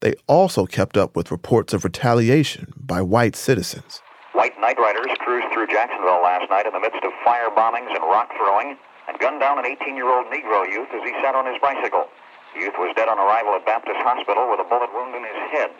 They 0.00 0.14
also 0.26 0.66
kept 0.66 0.96
up 0.96 1.16
with 1.16 1.30
reports 1.30 1.72
of 1.72 1.82
retaliation 1.82 2.72
by 2.76 3.02
white 3.02 3.34
citizens. 3.34 4.00
White 4.32 4.58
night 4.60 4.78
riders 4.78 5.10
cruised 5.18 5.52
through 5.52 5.66
Jacksonville 5.68 6.22
last 6.22 6.48
night 6.50 6.66
in 6.66 6.72
the 6.72 6.80
midst 6.80 7.02
of 7.02 7.10
fire 7.24 7.50
bombings 7.50 7.90
and 7.90 8.02
rock 8.04 8.30
throwing 8.36 8.76
and 9.08 9.18
gunned 9.18 9.40
down 9.40 9.58
an 9.58 9.66
18 9.66 9.96
year 9.96 10.08
old 10.08 10.26
Negro 10.26 10.70
youth 10.70 10.88
as 10.94 11.02
he 11.02 11.10
sat 11.22 11.34
on 11.34 11.46
his 11.46 11.56
bicycle. 11.60 12.06
The 12.54 12.60
youth 12.60 12.74
was 12.78 12.94
dead 12.94 13.08
on 13.08 13.18
arrival 13.18 13.54
at 13.54 13.66
Baptist 13.66 13.98
Hospital 13.98 14.50
with 14.50 14.60
a 14.60 14.68
bullet 14.68 14.90
wound 14.94 15.14
in 15.16 15.22
his 15.24 15.50
head. 15.50 15.70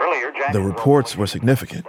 Earlier, 0.00 0.32
The 0.52 0.60
reports 0.60 1.16
were 1.16 1.28
significant. 1.28 1.86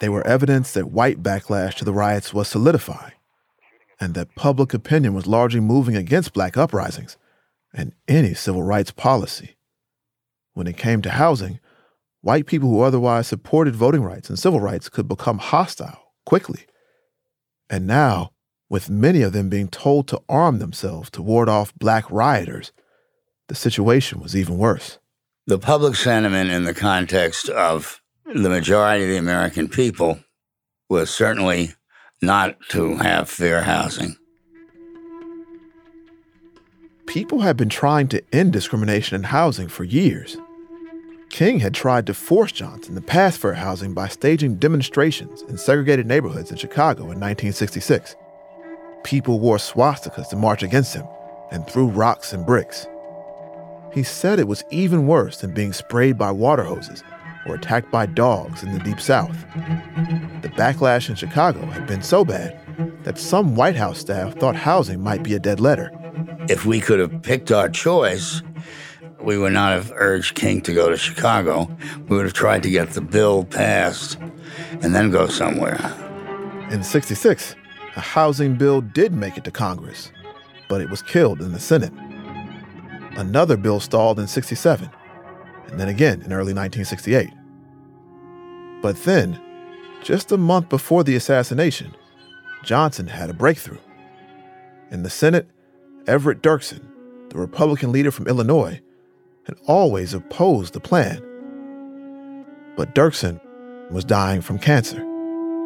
They 0.00 0.08
were 0.08 0.24
evidence 0.26 0.72
that 0.72 0.90
white 0.90 1.22
backlash 1.22 1.74
to 1.76 1.84
the 1.84 1.92
riots 1.92 2.32
was 2.32 2.46
solidifying, 2.46 3.12
and 4.00 4.14
that 4.14 4.34
public 4.34 4.72
opinion 4.72 5.14
was 5.14 5.26
largely 5.26 5.60
moving 5.60 5.94
against 5.94 6.32
black 6.32 6.56
uprisings 6.56 7.16
and 7.72 7.92
any 8.08 8.34
civil 8.34 8.62
rights 8.62 8.90
policy. 8.90 9.56
When 10.54 10.66
it 10.66 10.76
came 10.76 11.02
to 11.02 11.10
housing, 11.10 11.60
white 12.22 12.46
people 12.46 12.70
who 12.70 12.80
otherwise 12.80 13.28
supported 13.28 13.76
voting 13.76 14.02
rights 14.02 14.28
and 14.28 14.38
civil 14.38 14.60
rights 14.60 14.88
could 14.88 15.06
become 15.06 15.38
hostile 15.38 16.12
quickly. 16.24 16.66
And 17.68 17.86
now, 17.86 18.32
with 18.68 18.90
many 18.90 19.22
of 19.22 19.32
them 19.32 19.48
being 19.48 19.68
told 19.68 20.08
to 20.08 20.22
arm 20.28 20.58
themselves 20.58 21.10
to 21.10 21.22
ward 21.22 21.48
off 21.48 21.74
black 21.74 22.10
rioters, 22.10 22.72
the 23.48 23.54
situation 23.54 24.20
was 24.20 24.34
even 24.34 24.58
worse. 24.58 24.98
The 25.46 25.58
public 25.58 25.96
sentiment 25.96 26.50
in 26.50 26.64
the 26.64 26.74
context 26.74 27.48
of 27.48 28.00
the 28.24 28.48
majority 28.48 29.04
of 29.04 29.10
the 29.10 29.16
American 29.16 29.68
people 29.68 30.20
was 30.88 31.10
certainly 31.10 31.74
not 32.22 32.56
to 32.68 32.96
have 32.96 33.28
fair 33.28 33.62
housing. 33.62 34.16
People 37.06 37.40
had 37.40 37.56
been 37.56 37.68
trying 37.68 38.08
to 38.08 38.22
end 38.32 38.52
discrimination 38.52 39.16
in 39.16 39.24
housing 39.24 39.68
for 39.68 39.84
years. 39.84 40.36
King 41.30 41.60
had 41.60 41.74
tried 41.74 42.06
to 42.06 42.14
force 42.14 42.52
Johnson 42.52 42.94
to 42.94 43.00
pass 43.00 43.36
fair 43.36 43.54
housing 43.54 43.94
by 43.94 44.08
staging 44.08 44.56
demonstrations 44.56 45.42
in 45.42 45.56
segregated 45.56 46.06
neighborhoods 46.06 46.50
in 46.50 46.56
Chicago 46.56 47.02
in 47.02 47.18
1966. 47.18 48.16
People 49.02 49.40
wore 49.40 49.56
swastikas 49.56 50.28
to 50.28 50.36
march 50.36 50.62
against 50.62 50.94
him 50.94 51.06
and 51.50 51.66
threw 51.66 51.88
rocks 51.88 52.32
and 52.32 52.44
bricks. 52.44 52.86
He 53.92 54.02
said 54.02 54.38
it 54.38 54.46
was 54.46 54.64
even 54.70 55.06
worse 55.06 55.40
than 55.40 55.54
being 55.54 55.72
sprayed 55.72 56.18
by 56.18 56.30
water 56.30 56.64
hoses 56.64 57.02
or 57.46 57.54
attacked 57.54 57.90
by 57.90 58.06
dogs 58.06 58.62
in 58.62 58.72
the 58.72 58.78
Deep 58.80 59.00
South. 59.00 59.38
The 60.42 60.50
backlash 60.50 61.08
in 61.08 61.14
Chicago 61.14 61.64
had 61.66 61.86
been 61.86 62.02
so 62.02 62.24
bad 62.24 62.58
that 63.04 63.18
some 63.18 63.56
White 63.56 63.76
House 63.76 63.98
staff 63.98 64.34
thought 64.34 64.56
housing 64.56 65.00
might 65.00 65.22
be 65.22 65.34
a 65.34 65.38
dead 65.38 65.60
letter. 65.60 65.90
If 66.48 66.66
we 66.66 66.80
could 66.80 66.98
have 66.98 67.22
picked 67.22 67.50
our 67.50 67.68
choice, 67.68 68.42
we 69.22 69.38
would 69.38 69.52
not 69.52 69.72
have 69.72 69.92
urged 69.94 70.34
King 70.34 70.60
to 70.62 70.74
go 70.74 70.88
to 70.88 70.96
Chicago. 70.96 71.70
We 72.08 72.16
would 72.16 72.24
have 72.24 72.34
tried 72.34 72.62
to 72.62 72.70
get 72.70 72.90
the 72.90 73.00
bill 73.00 73.44
passed 73.44 74.18
and 74.82 74.94
then 74.94 75.10
go 75.10 75.26
somewhere. 75.26 75.78
In 76.70 76.82
66, 76.82 77.54
a 77.96 78.00
housing 78.00 78.56
bill 78.56 78.80
did 78.80 79.12
make 79.12 79.36
it 79.36 79.44
to 79.44 79.50
Congress, 79.50 80.10
but 80.68 80.80
it 80.80 80.88
was 80.88 81.02
killed 81.02 81.40
in 81.40 81.52
the 81.52 81.60
Senate. 81.60 81.92
Another 83.16 83.56
bill 83.56 83.80
stalled 83.80 84.18
in 84.18 84.26
67, 84.26 84.88
and 85.70 85.78
then 85.78 85.88
again 85.88 86.22
in 86.22 86.32
early 86.32 86.52
1968. 86.52 87.30
But 88.82 88.96
then, 89.04 89.38
just 90.02 90.32
a 90.32 90.36
month 90.36 90.68
before 90.68 91.04
the 91.04 91.16
assassination, 91.16 91.94
Johnson 92.64 93.06
had 93.06 93.30
a 93.30 93.34
breakthrough. 93.34 93.78
In 94.90 95.02
the 95.02 95.10
Senate, 95.10 95.48
Everett 96.06 96.42
Dirksen, 96.42 96.80
the 97.28 97.38
Republican 97.38 97.92
leader 97.92 98.10
from 98.10 98.26
Illinois, 98.26 98.80
had 99.44 99.56
always 99.66 100.14
opposed 100.14 100.72
the 100.72 100.80
plan. 100.80 101.22
But 102.76 102.94
Dirksen 102.94 103.40
was 103.90 104.04
dying 104.04 104.40
from 104.40 104.58
cancer. 104.58 105.06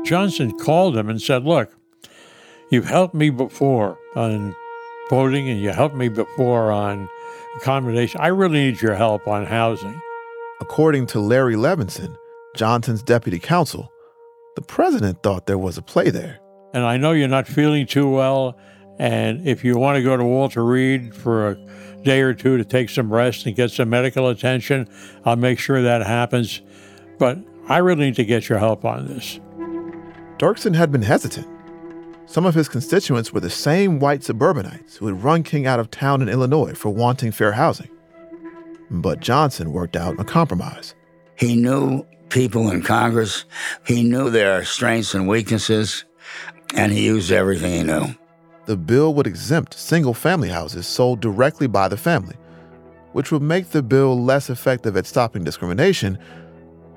Johnson 0.05 0.57
called 0.59 0.97
him 0.97 1.09
and 1.09 1.21
said, 1.21 1.45
Look, 1.45 1.75
you've 2.71 2.87
helped 2.87 3.15
me 3.15 3.31
before 3.31 3.99
on 4.17 4.55
voting 5.09 5.49
and 5.49 5.61
you 5.61 5.71
helped 5.71 5.97
me 5.97 6.09
before 6.09 6.71
on 6.71 7.09
accommodation. 7.57 8.21
I 8.21 8.29
really 8.29 8.59
need 8.59 8.83
your 8.83 8.95
help 8.95 9.27
on 9.27 9.47
housing. 9.47 10.01
According 10.61 11.07
to 11.09 11.21
Larry 11.21 11.55
Levinson, 11.55 12.17
Johnson's 12.57 13.03
deputy 13.03 13.39
counsel, 13.39 13.91
the 14.57 14.63
president 14.63 15.23
thought 15.23 15.47
there 15.47 15.59
was 15.59 15.77
a 15.77 15.83
play 15.83 16.11
there. 16.11 16.41
And 16.73 16.85
I 16.85 16.97
know 16.97 17.13
you're 17.13 17.29
not 17.29 17.47
feeling 17.47 17.87
too 17.87 18.09
well. 18.11 18.57
And 18.99 19.47
if 19.47 19.65
you 19.65 19.77
want 19.77 19.97
to 19.97 20.03
go 20.03 20.17
to 20.17 20.25
Walter 20.25 20.65
Reed 20.65 21.15
for 21.15 21.51
a 21.51 21.55
day 22.03 22.21
or 22.21 22.35
two 22.35 22.57
to 22.57 22.65
take 22.65 22.91
some 22.91 23.13
rest 23.13 23.47
and 23.47 23.57
get 23.57 23.71
some 23.71 23.91
medical 23.91 24.29
attention, 24.29 24.89
I'll 25.25 25.37
make 25.37 25.59
sure 25.59 25.83
that 25.83 26.07
happens. 26.07 26.63
But 27.19 27.39
I 27.69 27.79
really 27.79 28.07
need 28.07 28.17
to 28.17 28.25
get 28.25 28.49
your 28.49 28.59
help 28.59 28.85
on 28.85 29.07
this. 29.07 29.41
Dirksen 30.39 30.75
had 30.75 30.93
been 30.93 31.03
hesitant. 31.03 31.49
Some 32.27 32.47
of 32.47 32.55
his 32.55 32.69
constituents 32.69 33.33
were 33.33 33.41
the 33.41 33.51
same 33.51 34.01
white 34.01 34.25
suburbanites 34.25 34.97
who 34.97 35.07
had 35.07 35.23
run 35.23 35.43
King 35.43 35.67
out 35.67 35.79
of 35.79 35.91
town 35.91 36.23
in 36.23 36.29
Illinois 36.29 36.75
for 36.75 36.91
wanting 36.91 37.33
fair 37.33 37.53
housing. 37.53 37.91
But 38.91 39.21
Johnson 39.21 39.73
worked 39.73 39.97
out 39.97 40.19
a 40.19 40.25
compromise. 40.25 40.95
He 41.37 41.55
knew 41.55 42.07
people 42.31 42.71
in 42.71 42.83
Congress, 42.83 43.45
he 43.87 44.03
knew 44.03 44.31
their 44.31 44.65
strengths 44.65 45.15
and 45.15 45.29
weaknesses, 45.29 46.05
and 46.75 46.93
he 46.93 47.05
used 47.05 47.31
everything 47.31 47.73
he 47.73 47.83
knew. 47.83 48.15
The 48.67 48.77
bill 48.77 49.15
would 49.15 49.27
exempt 49.27 49.75
single 49.75 50.15
family 50.15 50.49
houses 50.49 50.87
sold 50.87 51.21
directly 51.21 51.67
by 51.67 51.89
the 51.89 51.97
family, 51.97 52.37
which 53.13 53.31
would 53.31 53.43
make 53.43 53.71
the 53.71 53.83
bill 53.83 54.21
less 54.21 54.49
effective 54.49 54.97
at 54.97 55.07
stopping 55.07 55.45
discrimination, 55.45 56.19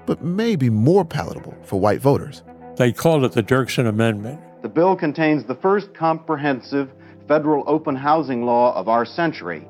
but 0.06 0.24
maybe 0.24 0.70
more 0.70 1.04
palatable 1.04 1.56
for 1.64 1.80
white 1.80 2.00
voters. 2.00 2.44
They 2.78 2.94
called 2.94 3.26
it 3.26 3.34
the 3.34 3.44
Dirksen 3.44 3.88
Amendment. 3.88 4.40
The 4.68 4.74
bill 4.74 4.98
contains 4.98 5.46
the 5.46 5.56
first 5.56 5.94
comprehensive 5.94 6.90
federal 7.26 7.64
open 7.68 7.96
housing 7.96 8.44
law 8.44 8.76
of 8.76 8.90
our 8.90 9.06
century, 9.06 9.66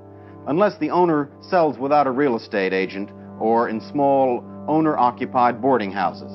unless 0.47 0.79
the 0.79 0.89
owner 0.89 1.29
sells 1.39 1.77
without 1.77 2.07
a 2.07 2.11
real 2.11 2.35
estate 2.35 2.73
agent 2.73 3.11
or 3.39 3.69
in 3.69 3.79
small 3.79 4.43
owner 4.67 4.97
occupied 4.97 5.61
boarding 5.61 5.91
houses. 5.91 6.31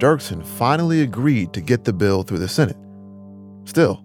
Dirksen 0.00 0.42
finally 0.42 1.02
agreed 1.02 1.52
to 1.52 1.60
get 1.60 1.84
the 1.84 1.92
bill 1.92 2.22
through 2.22 2.38
the 2.38 2.48
Senate. 2.48 2.78
Still, 3.66 4.02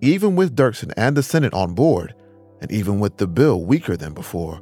even 0.00 0.34
with 0.34 0.56
Dirksen 0.56 0.92
and 0.96 1.16
the 1.16 1.22
Senate 1.22 1.54
on 1.54 1.74
board, 1.74 2.12
and 2.60 2.72
even 2.72 2.98
with 2.98 3.18
the 3.18 3.28
bill 3.28 3.64
weaker 3.64 3.96
than 3.96 4.14
before, 4.14 4.60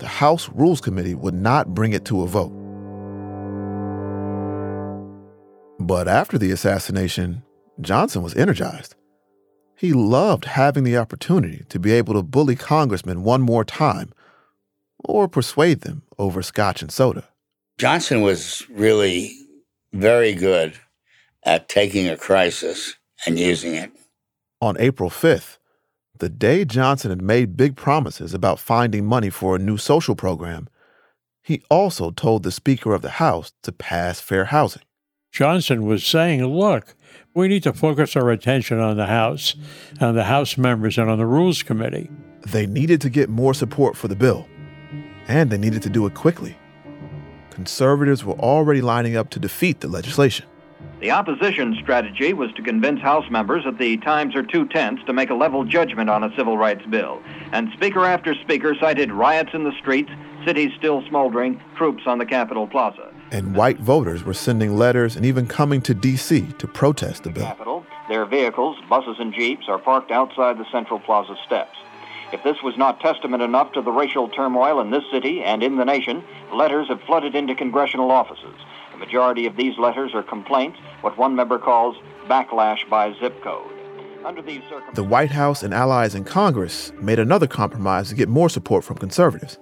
the 0.00 0.06
House 0.06 0.50
Rules 0.50 0.82
Committee 0.82 1.14
would 1.14 1.32
not 1.32 1.72
bring 1.72 1.94
it 1.94 2.04
to 2.04 2.20
a 2.20 2.26
vote. 2.26 2.52
But 5.78 6.08
after 6.08 6.38
the 6.38 6.50
assassination, 6.50 7.42
Johnson 7.80 8.22
was 8.22 8.34
energized. 8.34 8.94
He 9.76 9.92
loved 9.92 10.44
having 10.44 10.82
the 10.82 10.96
opportunity 10.96 11.64
to 11.68 11.78
be 11.78 11.92
able 11.92 12.14
to 12.14 12.22
bully 12.22 12.56
congressmen 12.56 13.22
one 13.22 13.42
more 13.42 13.64
time 13.64 14.12
or 14.98 15.28
persuade 15.28 15.82
them 15.82 16.02
over 16.18 16.42
scotch 16.42 16.82
and 16.82 16.90
soda. 16.90 17.28
Johnson 17.78 18.22
was 18.22 18.64
really 18.68 19.32
very 19.92 20.34
good 20.34 20.74
at 21.44 21.68
taking 21.68 22.08
a 22.08 22.16
crisis 22.16 22.96
and 23.24 23.38
using 23.38 23.74
it. 23.74 23.92
On 24.60 24.76
April 24.80 25.10
5th, 25.10 25.58
the 26.18 26.28
day 26.28 26.64
Johnson 26.64 27.10
had 27.10 27.22
made 27.22 27.56
big 27.56 27.76
promises 27.76 28.34
about 28.34 28.58
finding 28.58 29.06
money 29.06 29.30
for 29.30 29.54
a 29.54 29.60
new 29.60 29.76
social 29.76 30.16
program, 30.16 30.68
he 31.40 31.62
also 31.70 32.10
told 32.10 32.42
the 32.42 32.50
Speaker 32.50 32.92
of 32.92 33.02
the 33.02 33.10
House 33.10 33.52
to 33.62 33.70
pass 33.70 34.20
fair 34.20 34.46
housing. 34.46 34.82
Johnson 35.30 35.84
was 35.84 36.04
saying, 36.04 36.44
look, 36.44 36.94
we 37.34 37.48
need 37.48 37.62
to 37.62 37.72
focus 37.72 38.16
our 38.16 38.30
attention 38.30 38.80
on 38.80 38.96
the 38.96 39.06
House, 39.06 39.54
on 40.00 40.14
the 40.14 40.24
House 40.24 40.58
members, 40.58 40.98
and 40.98 41.08
on 41.08 41.18
the 41.18 41.26
Rules 41.26 41.62
Committee. 41.62 42.10
They 42.46 42.66
needed 42.66 43.00
to 43.02 43.10
get 43.10 43.28
more 43.28 43.54
support 43.54 43.96
for 43.96 44.08
the 44.08 44.16
bill, 44.16 44.48
and 45.28 45.50
they 45.50 45.58
needed 45.58 45.82
to 45.82 45.90
do 45.90 46.06
it 46.06 46.14
quickly. 46.14 46.56
Conservatives 47.50 48.24
were 48.24 48.34
already 48.34 48.80
lining 48.80 49.16
up 49.16 49.30
to 49.30 49.38
defeat 49.38 49.80
the 49.80 49.88
legislation. 49.88 50.46
The 51.00 51.10
opposition 51.10 51.76
strategy 51.80 52.32
was 52.32 52.52
to 52.54 52.62
convince 52.62 53.00
House 53.00 53.30
members 53.30 53.64
that 53.64 53.78
the 53.78 53.98
times 53.98 54.34
are 54.34 54.42
too 54.42 54.66
tense 54.66 55.00
to 55.06 55.12
make 55.12 55.30
a 55.30 55.34
level 55.34 55.64
judgment 55.64 56.10
on 56.10 56.24
a 56.24 56.34
civil 56.36 56.56
rights 56.56 56.84
bill. 56.86 57.22
And 57.52 57.68
speaker 57.74 58.04
after 58.04 58.34
speaker 58.34 58.74
cited 58.80 59.12
riots 59.12 59.50
in 59.54 59.64
the 59.64 59.72
streets, 59.78 60.10
cities 60.44 60.70
still 60.76 61.02
smoldering, 61.08 61.60
troops 61.76 62.04
on 62.06 62.18
the 62.18 62.26
Capitol 62.26 62.66
Plaza. 62.66 63.12
And 63.30 63.54
white 63.54 63.78
voters 63.78 64.24
were 64.24 64.34
sending 64.34 64.76
letters 64.76 65.16
and 65.16 65.26
even 65.26 65.46
coming 65.46 65.82
to 65.82 65.94
D.C. 65.94 66.52
to 66.58 66.66
protest 66.66 67.24
the 67.24 67.30
bill. 67.30 67.44
Capitol, 67.44 67.86
their 68.08 68.24
vehicles, 68.24 68.76
buses 68.88 69.16
and 69.18 69.34
jeeps, 69.34 69.68
are 69.68 69.78
parked 69.78 70.10
outside 70.10 70.58
the 70.58 70.70
Central 70.72 70.98
Plaza 70.98 71.36
steps. 71.44 71.76
If 72.32 72.42
this 72.42 72.62
was 72.62 72.76
not 72.76 73.00
testament 73.00 73.42
enough 73.42 73.72
to 73.72 73.82
the 73.82 73.90
racial 73.90 74.28
turmoil 74.28 74.80
in 74.80 74.90
this 74.90 75.04
city 75.10 75.42
and 75.42 75.62
in 75.62 75.76
the 75.76 75.84
nation, 75.84 76.22
letters 76.52 76.88
have 76.88 77.00
flooded 77.02 77.34
into 77.34 77.54
congressional 77.54 78.10
offices. 78.10 78.54
The 78.92 78.98
majority 78.98 79.46
of 79.46 79.56
these 79.56 79.78
letters 79.78 80.14
are 80.14 80.22
complaints, 80.22 80.78
what 81.00 81.16
one 81.16 81.34
member 81.34 81.58
calls 81.58 81.96
backlash 82.28 82.88
by 82.90 83.14
zip 83.18 83.42
code. 83.42 83.72
Under 84.24 84.42
these 84.42 84.60
circumstances, 84.62 84.94
The 84.94 85.04
White 85.04 85.30
House 85.30 85.62
and 85.62 85.72
allies 85.72 86.14
in 86.14 86.24
Congress 86.24 86.92
made 87.00 87.18
another 87.18 87.46
compromise 87.46 88.08
to 88.08 88.14
get 88.14 88.28
more 88.28 88.50
support 88.50 88.84
from 88.84 88.98
conservatives. 88.98 89.58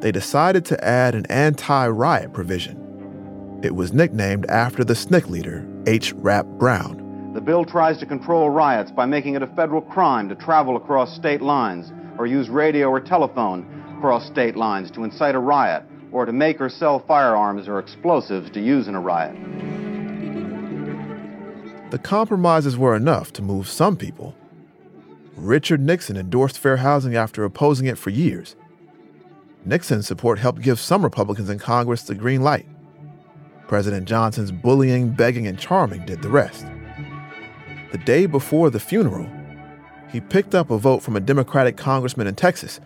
They 0.00 0.12
decided 0.12 0.64
to 0.66 0.84
add 0.84 1.14
an 1.14 1.26
anti 1.26 1.88
riot 1.88 2.32
provision. 2.32 3.60
It 3.62 3.74
was 3.74 3.92
nicknamed 3.92 4.46
after 4.46 4.84
the 4.84 4.94
SNCC 4.94 5.28
leader, 5.28 5.68
H. 5.86 6.12
Rap 6.12 6.46
Brown. 6.46 7.32
The 7.34 7.40
bill 7.40 7.64
tries 7.64 7.98
to 7.98 8.06
control 8.06 8.50
riots 8.50 8.92
by 8.92 9.06
making 9.06 9.34
it 9.34 9.42
a 9.42 9.48
federal 9.48 9.82
crime 9.82 10.28
to 10.28 10.36
travel 10.36 10.76
across 10.76 11.14
state 11.14 11.42
lines 11.42 11.92
or 12.16 12.26
use 12.26 12.48
radio 12.48 12.88
or 12.88 13.00
telephone 13.00 13.66
across 13.96 14.26
state 14.26 14.56
lines 14.56 14.90
to 14.92 15.02
incite 15.02 15.34
a 15.34 15.40
riot 15.40 15.82
or 16.12 16.24
to 16.24 16.32
make 16.32 16.60
or 16.60 16.68
sell 16.68 17.00
firearms 17.00 17.66
or 17.66 17.80
explosives 17.80 18.50
to 18.50 18.60
use 18.60 18.86
in 18.86 18.94
a 18.94 19.00
riot. 19.00 19.36
The 21.90 21.98
compromises 21.98 22.76
were 22.76 22.94
enough 22.94 23.32
to 23.32 23.42
move 23.42 23.66
some 23.68 23.96
people. 23.96 24.36
Richard 25.36 25.80
Nixon 25.80 26.16
endorsed 26.16 26.58
fair 26.58 26.76
housing 26.76 27.16
after 27.16 27.44
opposing 27.44 27.86
it 27.86 27.98
for 27.98 28.10
years. 28.10 28.54
Nixon's 29.64 30.06
support 30.06 30.38
helped 30.38 30.62
give 30.62 30.78
some 30.78 31.02
Republicans 31.02 31.50
in 31.50 31.58
Congress 31.58 32.02
the 32.02 32.14
green 32.14 32.42
light. 32.42 32.66
President 33.66 34.08
Johnson's 34.08 34.50
bullying, 34.50 35.10
begging, 35.10 35.46
and 35.46 35.58
charming 35.58 36.04
did 36.06 36.22
the 36.22 36.30
rest. 36.30 36.66
The 37.92 37.98
day 37.98 38.26
before 38.26 38.70
the 38.70 38.80
funeral, 38.80 39.28
he 40.10 40.20
picked 40.20 40.54
up 40.54 40.70
a 40.70 40.78
vote 40.78 41.02
from 41.02 41.16
a 41.16 41.20
Democratic 41.20 41.76
congressman 41.76 42.26
in 42.26 42.34
Texas 42.34 42.80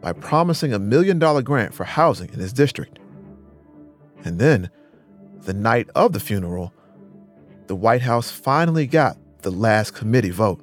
by 0.00 0.12
promising 0.12 0.72
a 0.72 0.78
million 0.78 1.18
dollar 1.18 1.42
grant 1.42 1.72
for 1.72 1.84
housing 1.84 2.28
in 2.32 2.40
his 2.40 2.52
district. 2.52 2.98
And 4.24 4.38
then, 4.38 4.70
the 5.42 5.54
night 5.54 5.88
of 5.94 6.12
the 6.12 6.20
funeral, 6.20 6.72
the 7.68 7.76
White 7.76 8.02
House 8.02 8.30
finally 8.30 8.86
got 8.86 9.16
the 9.42 9.50
last 9.50 9.94
committee 9.94 10.30
vote. 10.30 10.60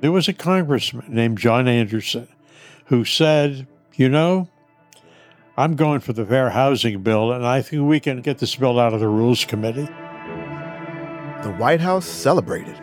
There 0.00 0.12
was 0.12 0.28
a 0.28 0.32
congressman 0.32 1.06
named 1.08 1.38
John 1.38 1.66
Anderson 1.66 2.28
who 2.86 3.04
said, 3.04 3.66
You 3.94 4.08
know, 4.08 4.48
I'm 5.56 5.76
going 5.76 6.00
for 6.00 6.12
the 6.12 6.26
Fair 6.26 6.50
Housing 6.50 7.00
Bill, 7.02 7.30
and 7.30 7.46
I 7.46 7.62
think 7.62 7.88
we 7.88 8.00
can 8.00 8.22
get 8.22 8.38
this 8.38 8.56
bill 8.56 8.80
out 8.80 8.92
of 8.92 8.98
the 8.98 9.06
Rules 9.06 9.44
Committee. 9.44 9.86
The 11.44 11.54
White 11.58 11.80
House 11.80 12.06
celebrated. 12.06 12.74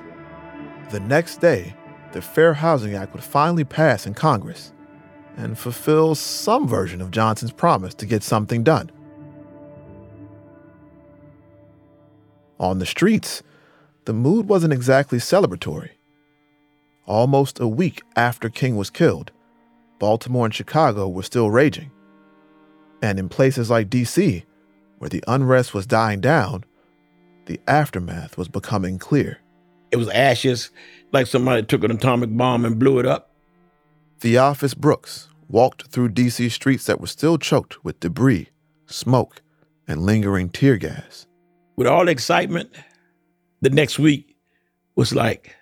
The 0.89 1.01
next 1.01 1.41
day, 1.41 1.75
the 2.13 2.21
Fair 2.21 2.53
Housing 2.53 2.95
Act 2.95 3.11
would 3.11 3.25
finally 3.25 3.65
pass 3.65 4.07
in 4.07 4.13
Congress 4.13 4.71
and 5.35 5.59
fulfill 5.59 6.15
some 6.15 6.65
version 6.65 7.01
of 7.01 7.11
Johnson's 7.11 7.51
promise 7.51 7.93
to 7.95 8.05
get 8.05 8.23
something 8.23 8.63
done. 8.63 8.89
On 12.57 12.79
the 12.79 12.85
streets, 12.85 13.43
the 14.05 14.13
mood 14.13 14.47
wasn't 14.47 14.71
exactly 14.71 15.17
celebratory. 15.17 15.89
Almost 17.05 17.59
a 17.59 17.67
week 17.67 18.01
after 18.15 18.47
King 18.47 18.77
was 18.77 18.89
killed, 18.89 19.31
Baltimore 19.99 20.45
and 20.45 20.55
Chicago 20.55 21.09
were 21.09 21.23
still 21.23 21.51
raging. 21.51 21.91
And 23.01 23.19
in 23.19 23.29
places 23.29 23.69
like 23.69 23.89
D.C., 23.89 24.45
where 24.99 25.09
the 25.09 25.23
unrest 25.27 25.73
was 25.73 25.87
dying 25.87 26.21
down, 26.21 26.63
the 27.45 27.59
aftermath 27.67 28.37
was 28.37 28.47
becoming 28.47 28.99
clear. 28.99 29.39
It 29.89 29.97
was 29.97 30.09
ashes, 30.09 30.69
like 31.11 31.27
somebody 31.27 31.63
took 31.63 31.83
an 31.83 31.91
atomic 31.91 32.35
bomb 32.35 32.65
and 32.65 32.79
blew 32.79 32.99
it 32.99 33.05
up. 33.05 33.31
Theophis 34.19 34.75
Brooks 34.75 35.29
walked 35.49 35.87
through 35.87 36.09
D.C. 36.09 36.49
streets 36.49 36.85
that 36.85 37.01
were 37.01 37.07
still 37.07 37.37
choked 37.37 37.83
with 37.83 37.99
debris, 37.99 38.49
smoke, 38.85 39.41
and 39.87 40.05
lingering 40.05 40.49
tear 40.49 40.77
gas. 40.77 41.25
With 41.75 41.87
all 41.87 42.05
the 42.05 42.11
excitement, 42.11 42.69
the 43.61 43.71
next 43.71 43.97
week, 43.97 44.37
was 44.95 45.15
like 45.15 45.55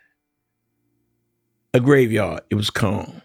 a 1.73 1.79
graveyard. 1.79 2.41
It 2.49 2.55
was 2.55 2.69
calm. 2.69 3.21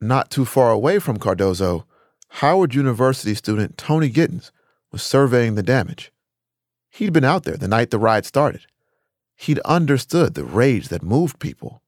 Not 0.00 0.30
too 0.30 0.44
far 0.44 0.72
away 0.72 0.98
from 0.98 1.18
Cardozo, 1.18 1.86
Howard 2.36 2.74
University 2.74 3.34
student 3.34 3.76
Tony 3.76 4.08
Gittens 4.08 4.52
was 4.90 5.02
surveying 5.02 5.54
the 5.54 5.62
damage. 5.62 6.10
He'd 6.90 7.12
been 7.12 7.24
out 7.24 7.44
there 7.44 7.56
the 7.56 7.68
night 7.68 7.90
the 7.90 7.98
riot 7.98 8.24
started. 8.24 8.62
He'd 9.36 9.58
understood 9.60 10.34
the 10.34 10.42
rage 10.42 10.88
that 10.88 11.02
moved 11.02 11.38
people. 11.38 11.82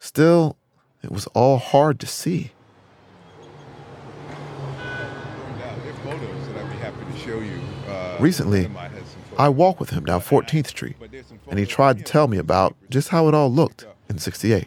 Still, 0.00 0.56
it 1.02 1.12
was 1.12 1.26
all 1.28 1.58
hard 1.58 2.00
to 2.00 2.06
see. 2.06 2.50
Recently, 8.18 8.68
I 9.38 9.48
walked 9.48 9.80
with 9.80 9.90
him 9.90 10.04
down 10.04 10.20
14th 10.20 10.66
Street, 10.66 10.96
and 11.48 11.58
he 11.58 11.64
tried 11.64 11.98
to 11.98 12.04
tell 12.04 12.26
me 12.26 12.38
about 12.38 12.74
just 12.90 13.08
how 13.08 13.28
it 13.28 13.34
all 13.34 13.50
looked 13.50 13.86
in 14.08 14.18
68. 14.18 14.66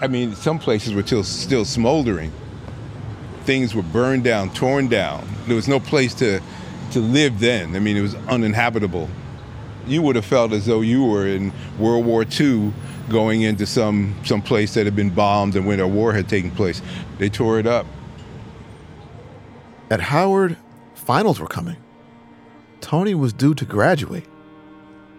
I 0.00 0.06
mean, 0.06 0.34
some 0.34 0.58
places 0.58 0.94
were 0.94 1.04
still, 1.04 1.24
still 1.24 1.64
smoldering. 1.64 2.32
Things 3.44 3.74
were 3.74 3.82
burned 3.82 4.24
down, 4.24 4.50
torn 4.50 4.88
down. 4.88 5.26
There 5.46 5.56
was 5.56 5.68
no 5.68 5.80
place 5.80 6.14
to, 6.14 6.40
to 6.92 7.00
live 7.00 7.40
then. 7.40 7.76
I 7.76 7.78
mean, 7.78 7.96
it 7.96 8.00
was 8.00 8.14
uninhabitable. 8.28 9.08
You 9.86 10.00
would 10.02 10.16
have 10.16 10.24
felt 10.24 10.52
as 10.52 10.66
though 10.66 10.80
you 10.80 11.04
were 11.04 11.26
in 11.26 11.52
World 11.78 12.06
War 12.06 12.24
II 12.24 12.72
going 13.08 13.42
into 13.42 13.66
some, 13.66 14.14
some 14.24 14.40
place 14.40 14.74
that 14.74 14.86
had 14.86 14.96
been 14.96 15.10
bombed 15.10 15.56
and 15.56 15.66
when 15.66 15.78
a 15.80 15.86
war 15.86 16.12
had 16.12 16.28
taken 16.28 16.50
place. 16.50 16.80
They 17.18 17.28
tore 17.28 17.58
it 17.58 17.66
up. 17.66 17.86
At 19.90 20.00
Howard, 20.00 20.56
finals 20.94 21.38
were 21.38 21.46
coming. 21.46 21.76
Tony 22.80 23.14
was 23.14 23.32
due 23.32 23.54
to 23.54 23.64
graduate. 23.64 24.26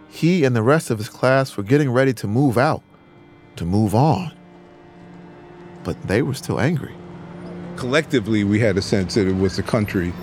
He 0.10 0.44
and 0.44 0.56
the 0.56 0.64
rest 0.64 0.90
of 0.90 0.98
his 0.98 1.10
class 1.10 1.56
were 1.58 1.64
getting 1.64 1.92
ready 1.92 2.14
to 2.14 2.28
move 2.28 2.58
out, 2.58 2.82
to 3.58 3.66
move 3.66 3.94
on. 3.94 4.32
But 5.84 6.02
they 6.08 6.22
were 6.22 6.34
still 6.34 6.60
angry. 6.60 6.96
Collectively, 7.76 8.44
we 8.44 8.60
had 8.60 8.78
a 8.78 8.82
sense 8.82 9.16
that 9.16 9.28
it 9.28 9.36
was 9.36 9.58
the 9.58 9.64
country 9.64 10.14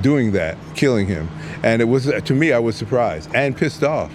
doing 0.00 0.32
that, 0.32 0.56
killing 0.74 1.06
him. 1.06 1.28
And 1.62 1.80
it 1.80 1.86
was, 1.86 2.06
to 2.06 2.34
me, 2.34 2.52
I 2.52 2.58
was 2.58 2.76
surprised 2.76 3.30
and 3.34 3.56
pissed 3.56 3.84
off. 3.84 4.12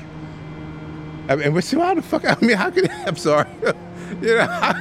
I 1.29 1.35
mean, 1.35 1.53
but 1.53 1.63
see, 1.63 1.77
how 1.77 1.93
the 1.93 2.01
fuck, 2.01 2.25
I 2.27 2.45
mean, 2.45 2.57
how 2.57 2.69
can, 2.69 2.89
I'm 3.07 3.15
sorry. 3.15 3.49
you 4.21 4.35
know, 4.35 4.73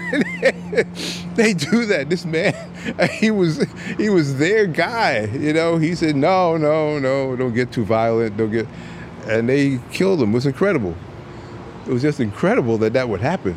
they 1.35 1.55
do 1.55 1.87
that? 1.87 2.07
This 2.09 2.25
man, 2.25 2.55
he 3.11 3.31
was, 3.31 3.65
he 3.97 4.09
was 4.09 4.39
their 4.39 4.67
guy, 4.67 5.25
you 5.27 5.53
know? 5.53 5.79
He 5.79 5.95
said, 5.95 6.17
no, 6.17 6.57
no, 6.57 6.99
no, 6.99 7.37
don't 7.37 7.55
get 7.55 7.73
too 7.73 7.85
violent, 7.85 8.37
don't 8.37 8.51
get, 8.51 8.67
and 9.27 9.49
they 9.49 9.81
killed 9.93 10.23
him. 10.23 10.31
It 10.31 10.35
was 10.35 10.47
incredible. 10.47 10.95
It 11.87 11.93
was 11.93 12.03
just 12.03 12.21
incredible 12.21 12.79
that 12.79 12.93
that 12.95 13.09
would 13.09 13.21
happen. 13.21 13.57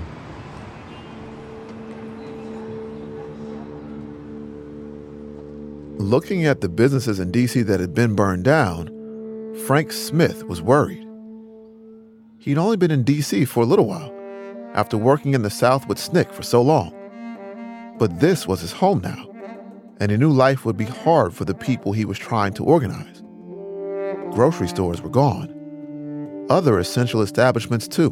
Looking 5.99 6.45
at 6.45 6.61
the 6.61 6.69
businesses 6.69 7.19
in 7.19 7.29
D.C. 7.29 7.61
that 7.63 7.81
had 7.81 7.93
been 7.93 8.15
burned 8.15 8.45
down, 8.45 8.87
Frank 9.67 9.91
Smith 9.91 10.45
was 10.45 10.61
worried. 10.61 11.05
He'd 12.37 12.57
only 12.57 12.77
been 12.77 12.89
in 12.89 13.03
D.C. 13.03 13.43
for 13.43 13.63
a 13.63 13.65
little 13.65 13.85
while, 13.85 14.09
after 14.73 14.95
working 14.95 15.33
in 15.33 15.41
the 15.41 15.49
South 15.49 15.89
with 15.89 15.97
SNCC 15.97 16.31
for 16.33 16.41
so 16.41 16.61
long. 16.61 16.95
But 17.99 18.21
this 18.21 18.47
was 18.47 18.61
his 18.61 18.71
home 18.71 19.01
now, 19.01 19.29
and 19.99 20.09
he 20.09 20.15
knew 20.15 20.31
life 20.31 20.63
would 20.63 20.77
be 20.77 20.85
hard 20.85 21.33
for 21.33 21.43
the 21.43 21.53
people 21.53 21.91
he 21.91 22.05
was 22.05 22.17
trying 22.17 22.53
to 22.53 22.63
organize. 22.63 23.21
Grocery 24.31 24.69
stores 24.69 25.01
were 25.01 25.09
gone, 25.09 25.53
other 26.49 26.79
essential 26.79 27.21
establishments 27.21 27.89
too. 27.89 28.11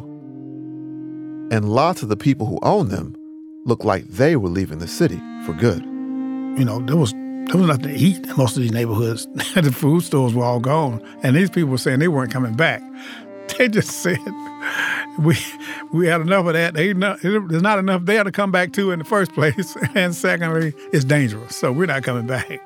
And 1.50 1.70
lots 1.70 2.02
of 2.02 2.10
the 2.10 2.18
people 2.18 2.44
who 2.44 2.58
owned 2.62 2.90
them 2.90 3.16
looked 3.64 3.86
like 3.86 4.06
they 4.08 4.36
were 4.36 4.50
leaving 4.50 4.78
the 4.78 4.86
city 4.86 5.22
for 5.46 5.54
good. 5.54 5.82
You 5.82 6.66
know, 6.66 6.80
there 6.80 6.98
was 6.98 7.14
there 7.48 7.56
was 7.56 7.66
nothing 7.66 7.94
to 7.94 7.94
eat 7.94 8.26
in 8.26 8.36
most 8.36 8.56
of 8.56 8.62
these 8.62 8.72
neighborhoods. 8.72 9.26
the 9.54 9.72
food 9.72 10.02
stores 10.02 10.34
were 10.34 10.44
all 10.44 10.60
gone. 10.60 11.02
And 11.22 11.34
these 11.34 11.48
people 11.48 11.70
were 11.70 11.78
saying 11.78 11.98
they 11.98 12.08
weren't 12.08 12.32
coming 12.32 12.54
back. 12.54 12.82
They 13.56 13.66
just 13.66 14.02
said, 14.02 14.18
we 15.18 15.34
we 15.90 16.06
had 16.06 16.20
enough 16.20 16.46
of 16.46 16.52
that. 16.52 16.74
They 16.74 16.92
not, 16.92 17.22
there's 17.22 17.62
not 17.62 17.78
enough 17.78 18.04
there 18.04 18.22
to 18.22 18.30
come 18.30 18.52
back 18.52 18.72
to 18.74 18.90
in 18.90 18.98
the 18.98 19.06
first 19.06 19.32
place. 19.32 19.74
And 19.94 20.14
secondly, 20.14 20.74
it's 20.92 21.06
dangerous. 21.06 21.56
So 21.56 21.72
we're 21.72 21.86
not 21.86 22.02
coming 22.02 22.26
back. 22.26 22.60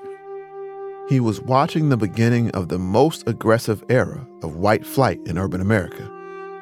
He 1.09 1.21
was 1.21 1.40
watching 1.40 1.88
the 1.88 1.97
beginning 1.97 2.51
of 2.51 2.68
the 2.68 2.81
most 2.81 3.27
aggressive 3.29 3.85
era 3.88 4.27
of 4.42 4.57
white 4.57 4.85
flight 4.85 5.21
in 5.25 5.38
urban 5.38 5.61
America. 5.61 6.11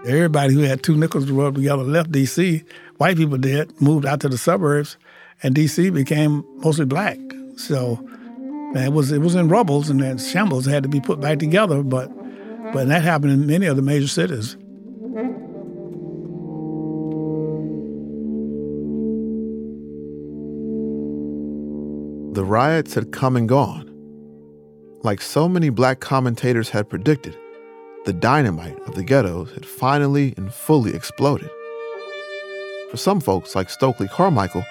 Everybody 0.07 0.53
who 0.53 0.61
had 0.61 0.83
two 0.83 0.97
nickels 0.97 1.27
to 1.27 1.35
rub 1.35 1.55
together 1.55 1.83
left 1.83 2.13
D.C. 2.13 2.63
White 2.99 3.17
people 3.17 3.39
did, 3.39 3.81
moved 3.81 4.05
out 4.05 4.21
to 4.21 4.29
the 4.29 4.39
suburbs, 4.39 4.99
and 5.43 5.55
D.C. 5.55 5.89
became 5.91 6.45
mostly 6.59 6.85
black. 6.85 7.19
So 7.57 8.07
it 8.75 8.93
was 8.93 9.11
it 9.13 9.21
was 9.21 9.35
in 9.35 9.49
rubbles 9.49 9.91
and 9.91 10.01
then 10.01 10.19
shambles 10.19 10.67
had 10.67 10.83
to 10.83 10.89
be 10.89 11.01
put 11.01 11.21
back 11.21 11.39
together, 11.39 11.83
but 11.83 12.11
but 12.73 12.89
that 12.89 13.03
happened 13.03 13.33
in 13.33 13.47
many 13.47 13.67
of 13.67 13.77
the 13.77 13.83
major 13.83 14.09
cities. 14.09 14.57
The 22.33 22.45
riots 22.45 22.95
had 22.95 23.11
come 23.11 23.37
and 23.37 23.49
gone. 23.49 23.89
Like 25.03 25.21
so 25.21 25.49
many 25.49 25.69
black 25.69 25.99
commentators 25.99 26.69
had 26.69 26.89
predicted, 26.89 27.37
the 28.05 28.13
dynamite 28.13 28.79
of 28.87 28.95
the 28.95 29.03
ghettos 29.03 29.53
had 29.53 29.67
finally 29.67 30.35
and 30.37 30.53
fully 30.55 30.95
exploded. 30.95 31.51
For 32.91 32.97
some 32.97 33.21
folks, 33.21 33.55
like 33.55 33.69
Stokely 33.69 34.09
Carmichael, 34.09 34.65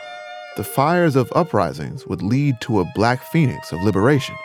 the 0.58 0.64
fires 0.64 1.16
of 1.16 1.32
uprisings 1.36 2.06
would 2.08 2.22
lead 2.22 2.56
to 2.62 2.80
a 2.80 2.92
black 2.96 3.24
phoenix 3.24 3.72
of 3.72 3.82
liberation. 3.82 4.36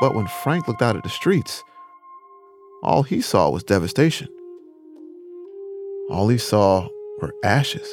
But 0.00 0.14
when 0.14 0.26
Frank 0.26 0.68
looked 0.68 0.82
out 0.82 0.96
at 0.96 1.02
the 1.02 1.08
streets, 1.08 1.64
all 2.82 3.02
he 3.02 3.20
saw 3.20 3.50
was 3.50 3.64
devastation. 3.64 4.28
All 6.10 6.28
he 6.28 6.38
saw 6.38 6.88
were 7.20 7.34
ashes. 7.42 7.92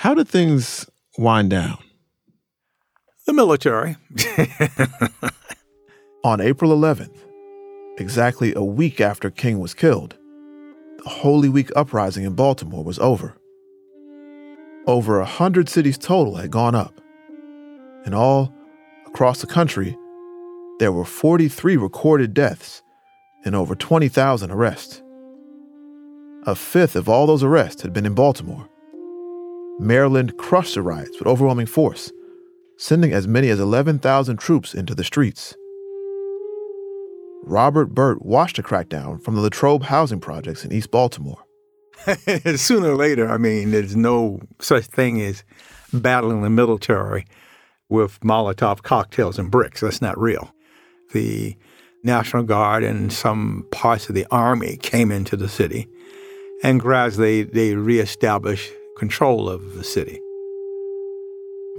How 0.00 0.12
did 0.12 0.28
things 0.28 0.84
wind 1.16 1.48
down? 1.48 1.78
The 3.26 3.32
military. 3.32 3.96
On 6.22 6.38
April 6.38 6.70
11th, 6.70 7.16
exactly 7.96 8.52
a 8.54 8.62
week 8.62 9.00
after 9.00 9.30
King 9.30 9.58
was 9.58 9.72
killed, 9.72 10.14
the 11.02 11.08
Holy 11.08 11.48
Week 11.48 11.70
uprising 11.74 12.24
in 12.24 12.34
Baltimore 12.34 12.84
was 12.84 12.98
over. 12.98 13.38
Over 14.86 15.18
a 15.18 15.24
hundred 15.24 15.70
cities 15.70 15.96
total 15.96 16.36
had 16.36 16.50
gone 16.50 16.74
up. 16.74 17.00
In 18.04 18.12
all, 18.12 18.52
across 19.06 19.40
the 19.40 19.46
country, 19.46 19.96
there 20.78 20.92
were 20.92 21.06
43 21.06 21.78
recorded 21.78 22.34
deaths 22.34 22.82
and 23.46 23.54
over 23.54 23.74
20,000 23.74 24.50
arrests. 24.50 25.02
A 26.44 26.54
fifth 26.54 26.96
of 26.96 27.08
all 27.08 27.26
those 27.26 27.42
arrests 27.42 27.80
had 27.80 27.94
been 27.94 28.04
in 28.04 28.14
Baltimore. 28.14 28.68
Maryland 29.78 30.36
crushed 30.38 30.74
the 30.74 30.82
riots 30.82 31.18
with 31.18 31.28
overwhelming 31.28 31.66
force, 31.66 32.10
sending 32.78 33.12
as 33.12 33.28
many 33.28 33.48
as 33.50 33.60
11,000 33.60 34.38
troops 34.38 34.74
into 34.74 34.94
the 34.94 35.04
streets. 35.04 35.54
Robert 37.42 37.94
Burt 37.94 38.24
watched 38.24 38.56
the 38.56 38.62
crackdown 38.62 39.22
from 39.22 39.34
the 39.34 39.40
Latrobe 39.40 39.84
housing 39.84 40.18
projects 40.18 40.64
in 40.64 40.72
East 40.72 40.90
Baltimore. 40.90 41.44
Sooner 42.56 42.90
or 42.90 42.96
later, 42.96 43.28
I 43.28 43.38
mean, 43.38 43.70
there's 43.70 43.94
no 43.94 44.40
such 44.60 44.86
thing 44.86 45.20
as 45.20 45.44
battling 45.92 46.42
the 46.42 46.50
military 46.50 47.26
with 47.88 48.18
Molotov 48.20 48.82
cocktails 48.82 49.38
and 49.38 49.50
bricks. 49.50 49.80
That's 49.80 50.02
not 50.02 50.18
real. 50.18 50.52
The 51.12 51.56
National 52.02 52.42
Guard 52.42 52.82
and 52.82 53.12
some 53.12 53.66
parts 53.70 54.08
of 54.08 54.14
the 54.14 54.26
Army 54.30 54.76
came 54.78 55.12
into 55.12 55.36
the 55.36 55.48
city, 55.48 55.86
and 56.62 56.80
gradually 56.80 57.44
they 57.44 57.74
reestablished 57.74 58.72
control 58.96 59.48
of 59.48 59.74
the 59.74 59.84
city. 59.84 60.20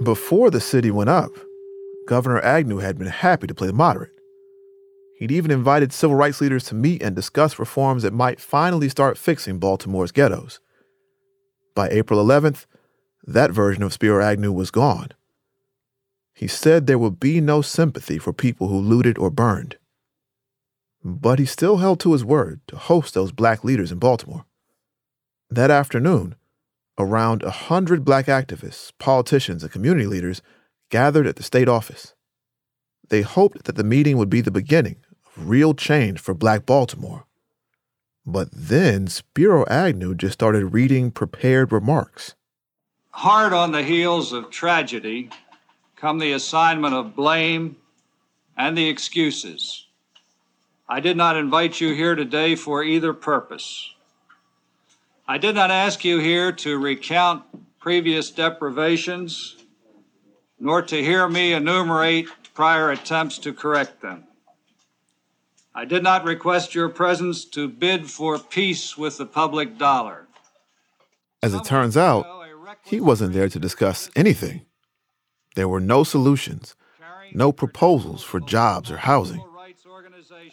Before 0.02 0.50
the 0.50 0.60
city 0.60 0.90
went 0.90 1.10
up, 1.10 1.32
Governor 2.06 2.40
Agnew 2.40 2.78
had 2.78 2.96
been 2.96 3.08
happy 3.08 3.46
to 3.48 3.54
play 3.54 3.66
the 3.66 3.72
moderate. 3.72 4.12
He'd 5.18 5.32
even 5.32 5.50
invited 5.50 5.92
civil 5.92 6.16
rights 6.16 6.40
leaders 6.40 6.64
to 6.64 6.76
meet 6.76 7.02
and 7.02 7.16
discuss 7.16 7.58
reforms 7.58 8.04
that 8.04 8.12
might 8.12 8.40
finally 8.40 8.88
start 8.88 9.18
fixing 9.18 9.58
Baltimore's 9.58 10.12
ghettos. 10.12 10.60
By 11.74 11.88
April 11.88 12.24
11th, 12.24 12.66
that 13.26 13.50
version 13.50 13.82
of 13.82 13.92
Spiro 13.92 14.24
Agnew 14.24 14.52
was 14.52 14.70
gone. 14.70 15.08
He 16.34 16.46
said 16.46 16.86
there 16.86 17.00
would 17.00 17.18
be 17.18 17.40
no 17.40 17.62
sympathy 17.62 18.18
for 18.18 18.32
people 18.32 18.68
who 18.68 18.78
looted 18.78 19.18
or 19.18 19.28
burned. 19.28 19.76
But 21.04 21.40
he 21.40 21.46
still 21.46 21.78
held 21.78 21.98
to 22.00 22.12
his 22.12 22.24
word 22.24 22.60
to 22.68 22.76
host 22.76 23.14
those 23.14 23.32
black 23.32 23.64
leaders 23.64 23.90
in 23.90 23.98
Baltimore. 23.98 24.44
That 25.50 25.72
afternoon, 25.72 26.36
around 26.98 27.42
a 27.42 27.50
hundred 27.50 28.04
black 28.04 28.26
activists, 28.26 28.92
politicians, 28.98 29.62
and 29.62 29.72
community 29.72 30.06
leaders 30.06 30.42
gathered 30.90 31.26
at 31.26 31.36
the 31.36 31.42
state 31.42 31.68
office. 31.68 32.14
They 33.08 33.22
hoped 33.22 33.64
that 33.64 33.76
the 33.76 33.84
meeting 33.84 34.18
would 34.18 34.30
be 34.30 34.40
the 34.40 34.50
beginning 34.50 34.96
of 35.24 35.48
real 35.48 35.74
change 35.74 36.20
for 36.20 36.34
black 36.34 36.66
Baltimore. 36.66 37.26
But 38.26 38.48
then 38.52 39.06
Spiro 39.06 39.64
Agnew 39.68 40.14
just 40.14 40.34
started 40.34 40.74
reading 40.74 41.10
prepared 41.10 41.72
remarks. 41.72 42.34
Hard 43.10 43.52
on 43.52 43.72
the 43.72 43.82
heels 43.82 44.32
of 44.32 44.50
tragedy 44.50 45.30
come 45.96 46.18
the 46.18 46.32
assignment 46.32 46.94
of 46.94 47.16
blame 47.16 47.76
and 48.56 48.76
the 48.76 48.88
excuses. 48.88 49.86
I 50.88 51.00
did 51.00 51.16
not 51.16 51.36
invite 51.36 51.80
you 51.80 51.94
here 51.94 52.14
today 52.14 52.54
for 52.54 52.82
either 52.84 53.12
purpose. 53.12 53.92
I 55.30 55.36
did 55.36 55.54
not 55.54 55.70
ask 55.70 56.06
you 56.06 56.20
here 56.20 56.52
to 56.52 56.78
recount 56.78 57.44
previous 57.78 58.30
deprivations, 58.30 59.56
nor 60.58 60.80
to 60.80 61.04
hear 61.04 61.28
me 61.28 61.52
enumerate 61.52 62.28
prior 62.54 62.90
attempts 62.90 63.36
to 63.40 63.52
correct 63.52 64.00
them. 64.00 64.24
I 65.74 65.84
did 65.84 66.02
not 66.02 66.24
request 66.24 66.74
your 66.74 66.88
presence 66.88 67.44
to 67.50 67.68
bid 67.68 68.10
for 68.10 68.38
peace 68.38 68.96
with 68.96 69.18
the 69.18 69.26
public 69.26 69.76
dollar. 69.76 70.28
As 71.42 71.52
it 71.52 71.62
turns 71.62 71.98
out, 71.98 72.24
he 72.86 72.98
wasn't 72.98 73.34
there 73.34 73.50
to 73.50 73.58
discuss 73.58 74.10
anything. 74.16 74.62
There 75.56 75.68
were 75.68 75.78
no 75.78 76.04
solutions, 76.04 76.74
no 77.34 77.52
proposals 77.52 78.22
for 78.24 78.40
jobs 78.40 78.90
or 78.90 78.96
housing. 78.96 79.44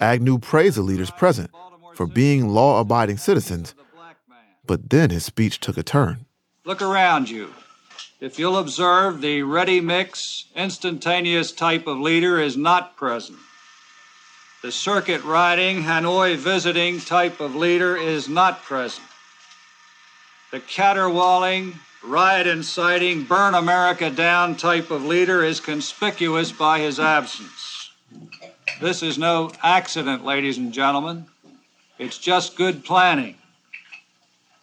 Agnew 0.01 0.37
praised 0.37 0.75
the 0.75 0.81
leaders 0.81 1.11
present 1.11 1.49
for 1.93 2.05
being 2.05 2.49
law 2.49 2.81
abiding 2.81 3.17
citizens 3.17 3.73
but 4.67 4.89
then 4.89 5.09
his 5.09 5.25
speech 5.25 5.59
took 5.59 5.77
a 5.77 5.83
turn. 5.83 6.25
Look 6.65 6.81
around 6.81 7.29
you. 7.29 7.53
If 8.19 8.39
you'll 8.39 8.57
observe, 8.57 9.21
the 9.21 9.43
ready 9.43 9.81
mix, 9.81 10.45
instantaneous 10.55 11.51
type 11.51 11.85
of 11.85 11.99
leader 11.99 12.39
is 12.39 12.55
not 12.55 12.95
present. 12.95 13.37
The 14.61 14.71
circuit 14.71 15.23
riding, 15.23 15.83
Hanoi 15.83 16.37
visiting 16.37 16.99
type 16.99 17.39
of 17.39 17.55
leader 17.55 17.95
is 17.95 18.27
not 18.27 18.63
present. 18.63 19.07
The 20.51 20.59
caterwauling, 20.59 21.75
riot 22.03 22.47
inciting, 22.47 23.25
burn 23.25 23.53
America 23.53 24.09
down 24.09 24.55
type 24.55 24.89
of 24.89 25.03
leader 25.03 25.43
is 25.43 25.59
conspicuous 25.59 26.51
by 26.51 26.79
his 26.79 26.99
absence. 26.99 27.91
This 28.81 29.03
is 29.03 29.17
no 29.17 29.51
accident, 29.61 30.25
ladies 30.25 30.57
and 30.57 30.73
gentlemen. 30.73 31.25
It's 31.99 32.17
just 32.17 32.57
good 32.57 32.83
planning. 32.83 33.35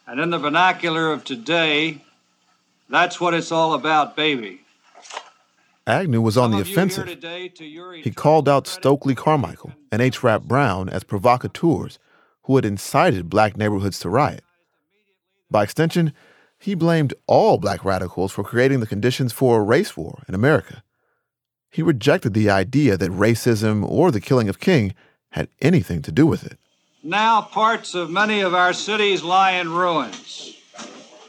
And 0.05 0.19
in 0.19 0.29
the 0.29 0.39
vernacular 0.39 1.11
of 1.11 1.23
today, 1.23 2.01
that's 2.89 3.19
what 3.19 3.33
it's 3.33 3.51
all 3.51 3.73
about, 3.73 4.15
baby. 4.15 4.61
Agnew 5.85 6.21
was 6.21 6.37
on 6.37 6.51
the 6.51 6.59
offensive. 6.59 7.07
He 8.03 8.11
called 8.11 8.47
out 8.47 8.67
Stokely 8.67 9.15
Carmichael 9.15 9.73
and 9.91 10.01
H. 10.01 10.23
Rap 10.23 10.43
Brown 10.43 10.89
as 10.89 11.03
provocateurs 11.03 11.99
who 12.43 12.55
had 12.55 12.65
incited 12.65 13.29
black 13.29 13.57
neighborhoods 13.57 13.99
to 13.99 14.09
riot. 14.09 14.43
By 15.49 15.63
extension, 15.63 16.13
he 16.57 16.75
blamed 16.75 17.13
all 17.27 17.57
black 17.57 17.83
radicals 17.83 18.31
for 18.31 18.43
creating 18.43 18.79
the 18.79 18.87
conditions 18.87 19.33
for 19.33 19.59
a 19.59 19.63
race 19.63 19.97
war 19.97 20.23
in 20.27 20.35
America. 20.35 20.83
He 21.69 21.81
rejected 21.81 22.33
the 22.33 22.49
idea 22.49 22.95
that 22.97 23.11
racism 23.11 23.83
or 23.87 24.11
the 24.11 24.21
killing 24.21 24.47
of 24.47 24.59
King 24.59 24.93
had 25.31 25.49
anything 25.61 26.01
to 26.03 26.11
do 26.11 26.25
with 26.25 26.45
it. 26.45 26.57
Now, 27.05 27.41
parts 27.41 27.95
of 27.95 28.09
many 28.09 28.39
of 28.39 28.53
our 28.53 28.71
cities 28.71 29.23
lie 29.23 29.51
in 29.53 29.69
ruins. 29.69 30.55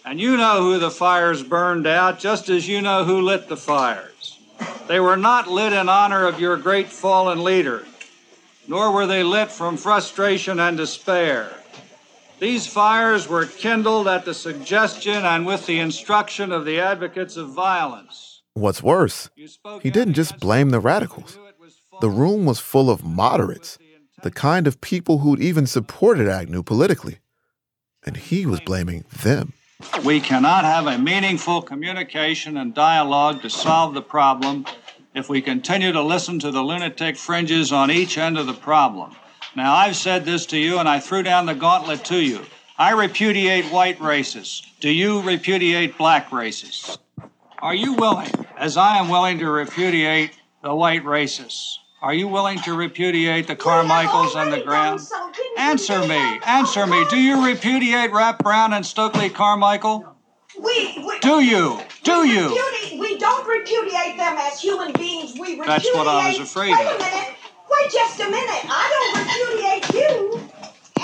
And 0.04 0.20
you 0.20 0.36
know 0.36 0.62
who 0.62 0.78
the 0.78 0.90
fires 0.90 1.42
burned 1.42 1.88
out, 1.88 2.20
just 2.20 2.48
as 2.48 2.68
you 2.68 2.80
know 2.80 3.02
who 3.02 3.20
lit 3.20 3.48
the 3.48 3.56
fires. 3.56 4.38
They 4.86 5.00
were 5.00 5.16
not 5.16 5.50
lit 5.50 5.72
in 5.72 5.88
honor 5.88 6.28
of 6.28 6.38
your 6.38 6.56
great 6.56 6.86
fallen 6.86 7.42
leader, 7.42 7.84
nor 8.68 8.92
were 8.92 9.08
they 9.08 9.24
lit 9.24 9.50
from 9.50 9.76
frustration 9.76 10.60
and 10.60 10.76
despair. 10.76 11.50
These 12.38 12.68
fires 12.68 13.28
were 13.28 13.46
kindled 13.46 14.06
at 14.06 14.24
the 14.24 14.34
suggestion 14.34 15.24
and 15.24 15.44
with 15.44 15.66
the 15.66 15.80
instruction 15.80 16.52
of 16.52 16.64
the 16.64 16.78
advocates 16.78 17.36
of 17.36 17.48
violence. 17.48 18.42
What's 18.52 18.82
worse, 18.82 19.28
he 19.82 19.90
didn't 19.90 20.14
just 20.14 20.38
blame 20.38 20.70
the 20.70 20.78
radicals. 20.78 21.36
The 22.00 22.10
room 22.10 22.44
was 22.44 22.60
full 22.60 22.90
of 22.90 23.02
moderates 23.02 23.78
the 24.22 24.30
kind 24.30 24.66
of 24.66 24.80
people 24.80 25.18
who'd 25.18 25.40
even 25.40 25.66
supported 25.66 26.28
Agnew 26.28 26.62
politically. 26.62 27.18
And 28.06 28.16
he 28.16 28.46
was 28.46 28.60
blaming 28.60 29.04
them. 29.22 29.54
We 30.04 30.20
cannot 30.20 30.64
have 30.64 30.86
a 30.86 30.98
meaningful 30.98 31.62
communication 31.62 32.56
and 32.56 32.74
dialogue 32.74 33.42
to 33.42 33.50
solve 33.50 33.94
the 33.94 34.02
problem 34.02 34.66
if 35.14 35.28
we 35.28 35.40
continue 35.40 35.92
to 35.92 36.02
listen 36.02 36.38
to 36.40 36.50
the 36.50 36.62
lunatic 36.62 37.16
fringes 37.16 37.72
on 37.72 37.90
each 37.90 38.18
end 38.18 38.38
of 38.38 38.46
the 38.46 38.54
problem. 38.54 39.14
Now, 39.56 39.74
I've 39.74 39.96
said 39.96 40.24
this 40.24 40.46
to 40.46 40.58
you 40.58 40.78
and 40.78 40.88
I 40.88 41.00
threw 41.00 41.22
down 41.22 41.46
the 41.46 41.54
gauntlet 41.54 42.04
to 42.06 42.20
you. 42.20 42.44
I 42.76 42.90
repudiate 42.92 43.66
white 43.66 43.98
racists. 44.00 44.62
Do 44.80 44.90
you 44.90 45.22
repudiate 45.22 45.96
black 45.96 46.30
racists? 46.30 46.98
Are 47.62 47.74
you 47.74 47.94
willing, 47.94 48.30
as 48.58 48.76
I 48.76 48.98
am 48.98 49.08
willing 49.08 49.38
to 49.38 49.48
repudiate 49.48 50.32
the 50.62 50.74
white 50.74 51.04
racists, 51.04 51.76
are 52.04 52.12
you 52.12 52.28
willing 52.28 52.58
to 52.58 52.74
repudiate 52.74 53.46
the 53.46 53.56
Carmichaels 53.56 54.34
and 54.34 54.52
the 54.52 54.60
Graham? 54.60 54.98
Answer 55.56 56.00
me. 56.00 56.38
Answer 56.44 56.86
me. 56.86 57.02
Do 57.08 57.16
you 57.16 57.46
repudiate 57.46 58.12
Rap 58.12 58.40
Brown 58.40 58.74
and 58.74 58.84
Stokely 58.84 59.30
Carmichael? 59.30 60.14
We, 60.60 61.02
we 61.06 61.18
do 61.20 61.40
you? 61.40 61.80
Do 62.02 62.20
we 62.20 62.32
you? 62.34 62.48
Repudi- 62.48 63.00
we 63.00 63.16
don't 63.16 63.48
repudiate 63.48 64.18
them 64.18 64.36
as 64.36 64.60
human 64.60 64.92
beings. 64.92 65.32
We 65.32 65.58
repudiate. 65.58 65.66
That's 65.66 65.94
what 65.94 66.06
I 66.06 66.28
was 66.28 66.40
afraid 66.40 66.72
Wait 66.72 66.86
of. 66.86 66.94
a 66.94 66.98
minute. 66.98 67.36
Wait 67.70 67.90
just 67.90 68.20
a 68.20 68.30
minute. 68.30 68.64
I 68.68 68.84
don't 68.92 69.24
repudiate 69.24 69.94
you 69.94 70.50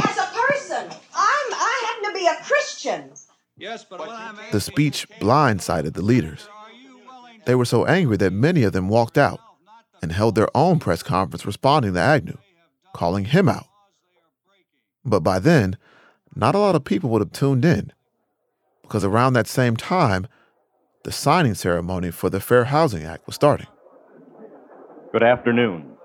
as 0.07 0.19
a 0.19 0.27
person. 0.37 0.85
I'm. 1.15 1.53
I 1.55 1.97
happen 2.03 2.13
to 2.13 2.19
be 2.19 2.27
a 2.27 2.37
Christian. 2.45 3.11
Yes, 3.57 3.87
but 3.89 4.01
what 4.01 4.11
I'm 4.11 4.39
The 4.53 4.61
speech 4.61 5.09
blindsided 5.19 5.95
the 5.95 6.03
leaders. 6.03 6.47
They 7.47 7.55
were 7.55 7.65
so 7.65 7.87
angry 7.87 8.19
that 8.19 8.35
many 8.35 8.65
of 8.65 8.75
them 8.75 8.91
walked 8.91 9.17
out 9.17 9.41
and 10.03 10.13
held 10.13 10.35
their 10.35 10.49
own 10.55 10.79
press 10.79 11.03
conference 11.03 11.45
responding 11.47 11.95
to 11.95 12.01
Agnew, 12.01 12.39
calling 12.93 13.27
him 13.27 13.49
out. 13.49 13.67
But 15.05 15.21
by 15.21 15.39
then, 15.39 15.77
not 16.35 16.55
a 16.55 16.59
lot 16.59 16.75
of 16.75 16.85
people 16.85 17.11
would 17.11 17.23
have 17.23 17.33
tuned 17.33 17.65
in, 17.65 17.93
because 18.83 19.05
around 19.05 19.33
that 19.33 19.47
same 19.47 19.77
time, 19.77 20.27
the 21.05 21.13
signing 21.13 21.55
ceremony 21.55 22.11
for 22.11 22.29
the 22.31 22.41
Fair 22.41 22.65
Housing 22.65 23.05
Act 23.05 23.27
was 23.27 23.35
starting. 23.35 23.67
Good 25.13 25.23
afternoon. 25.23 25.97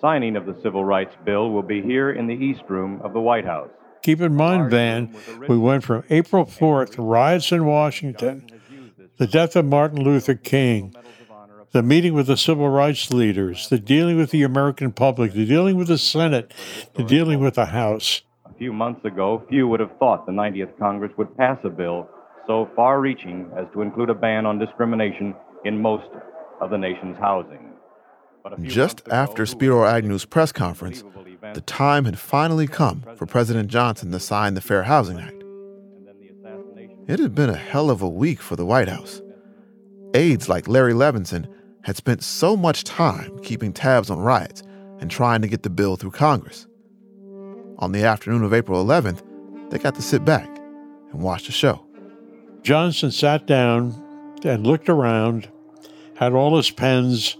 Signing 0.00 0.36
of 0.36 0.44
the 0.44 0.56
Civil 0.62 0.84
Rights 0.84 1.16
Bill 1.24 1.50
will 1.50 1.62
be 1.62 1.80
here 1.80 2.10
in 2.10 2.26
the 2.26 2.34
East 2.34 2.62
Room 2.68 3.00
of 3.02 3.12
the 3.12 3.20
White 3.20 3.46
House. 3.46 3.70
Keep 4.02 4.20
in 4.20 4.34
mind, 4.34 4.70
Van, 4.70 5.14
we 5.48 5.56
went 5.56 5.82
from 5.84 6.04
April 6.10 6.44
4th, 6.44 6.96
riots 6.98 7.50
in 7.50 7.64
Washington, 7.64 8.46
the 9.16 9.26
death 9.26 9.56
of 9.56 9.64
Martin 9.64 10.02
Luther 10.02 10.34
King, 10.34 10.94
the 11.76 11.82
meeting 11.82 12.14
with 12.14 12.26
the 12.26 12.38
civil 12.38 12.70
rights 12.70 13.12
leaders, 13.12 13.68
the 13.68 13.78
dealing 13.78 14.16
with 14.16 14.30
the 14.30 14.42
American 14.42 14.90
public, 14.90 15.34
the 15.34 15.44
dealing 15.44 15.76
with 15.76 15.88
the 15.88 15.98
Senate, 15.98 16.50
the 16.94 17.04
dealing 17.04 17.38
with 17.38 17.56
the 17.56 17.66
House. 17.66 18.22
A 18.46 18.54
few 18.54 18.72
months 18.72 19.04
ago, 19.04 19.44
few 19.50 19.68
would 19.68 19.80
have 19.80 19.90
thought 19.98 20.24
the 20.24 20.32
90th 20.32 20.78
Congress 20.78 21.12
would 21.18 21.36
pass 21.36 21.58
a 21.64 21.68
bill 21.68 22.08
so 22.46 22.70
far 22.74 22.98
reaching 22.98 23.50
as 23.58 23.66
to 23.74 23.82
include 23.82 24.08
a 24.08 24.14
ban 24.14 24.46
on 24.46 24.58
discrimination 24.58 25.34
in 25.66 25.78
most 25.78 26.08
of 26.62 26.70
the 26.70 26.78
nation's 26.78 27.18
housing. 27.18 27.74
Just 28.62 29.06
after 29.10 29.44
Spiro 29.44 29.84
Agnew's 29.84 30.24
press 30.24 30.52
conference, 30.52 31.04
the 31.52 31.60
time 31.60 32.06
had 32.06 32.18
finally 32.18 32.66
come 32.66 33.04
for 33.16 33.26
President 33.26 33.68
Johnson 33.68 34.10
to 34.12 34.18
sign 34.18 34.54
the 34.54 34.62
Fair 34.62 34.84
Housing 34.84 35.20
Act. 35.20 35.44
It 37.06 37.18
had 37.18 37.34
been 37.34 37.50
a 37.50 37.54
hell 37.54 37.90
of 37.90 38.00
a 38.00 38.08
week 38.08 38.40
for 38.40 38.56
the 38.56 38.64
White 38.64 38.88
House. 38.88 39.20
Aides 40.14 40.48
like 40.48 40.66
Larry 40.66 40.94
Levinson 40.94 41.46
had 41.86 41.96
spent 41.96 42.20
so 42.20 42.56
much 42.56 42.82
time 42.82 43.38
keeping 43.44 43.72
tabs 43.72 44.10
on 44.10 44.18
riots 44.18 44.64
and 44.98 45.08
trying 45.08 45.40
to 45.40 45.46
get 45.46 45.62
the 45.62 45.70
bill 45.70 45.94
through 45.94 46.10
Congress. 46.10 46.66
On 47.78 47.92
the 47.92 48.02
afternoon 48.02 48.42
of 48.42 48.52
April 48.52 48.84
11th, 48.84 49.22
they 49.70 49.78
got 49.78 49.94
to 49.94 50.02
sit 50.02 50.24
back 50.24 50.48
and 51.12 51.22
watch 51.22 51.46
the 51.46 51.52
show. 51.52 51.86
Johnson 52.62 53.12
sat 53.12 53.46
down 53.46 53.94
and 54.42 54.66
looked 54.66 54.88
around, 54.88 55.48
had 56.16 56.32
all 56.32 56.56
his 56.56 56.72
pens, 56.72 57.36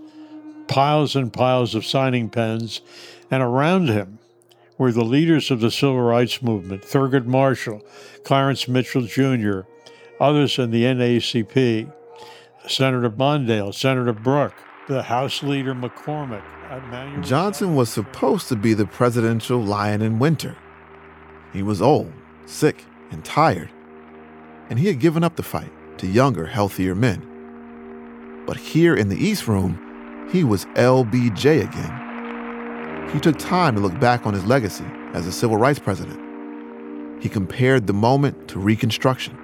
piles 0.69 1.17
and 1.17 1.33
piles 1.33 1.75
of 1.75 1.85
signing 1.85 2.31
pens, 2.31 2.83
and 3.33 3.43
around 3.43 3.89
him 3.89 4.21
were 4.79 4.93
the 4.93 5.03
leaders 5.03 5.51
of 5.51 5.59
the 5.59 5.73
civil 5.73 6.01
rights 6.01 6.41
movement 6.41 6.85
Thurgood 6.85 7.27
Marshall, 7.27 7.85
Clarence 8.23 8.69
Mitchell 8.69 9.03
Jr., 9.03 9.63
others 10.21 10.57
in 10.57 10.71
the 10.71 10.85
NAACP, 10.85 11.93
Senator 12.69 13.11
Mondale, 13.11 13.73
Senator 13.73 14.13
Brooke, 14.13 14.55
the 14.89 15.03
House 15.03 15.43
Leader 15.43 15.75
McCormack. 15.75 16.43
Emanuel 16.71 17.23
Johnson 17.23 17.77
was 17.77 17.89
supposed 17.89 18.49
to 18.49 18.57
be 18.57 18.75
the 18.75 18.87
presidential 18.87 19.61
lion 19.61 20.03
in 20.03 20.19
winter. 20.19 20.57
He 21.53 21.63
was 21.63 21.81
old, 21.81 22.13
sick, 22.45 22.85
and 23.11 23.25
tired, 23.25 23.71
and 24.69 24.79
he 24.79 24.89
had 24.89 24.99
given 24.99 25.23
up 25.23 25.37
the 25.37 25.43
fight 25.45 25.71
to 25.99 26.07
younger, 26.07 26.47
healthier 26.47 26.95
men. 26.95 27.23
But 28.47 28.57
here 28.57 28.97
in 28.97 29.09
the 29.09 29.17
East 29.17 29.47
Room, 29.47 30.29
he 30.33 30.43
was 30.43 30.65
LBJ 30.75 31.63
again. 31.63 33.11
He 33.13 33.21
took 33.21 33.39
time 33.39 33.77
to 33.77 33.81
look 33.81 33.99
back 34.01 34.27
on 34.27 34.35
his 34.35 34.45
legacy 34.45 34.85
as 35.13 35.27
a 35.27 35.33
civil 35.33 35.57
rights 35.57 35.79
president. 35.79 36.21
He 37.23 37.29
compared 37.29 37.87
the 37.87 37.93
moment 37.93 38.49
to 38.49 38.59
Reconstruction. 38.59 39.39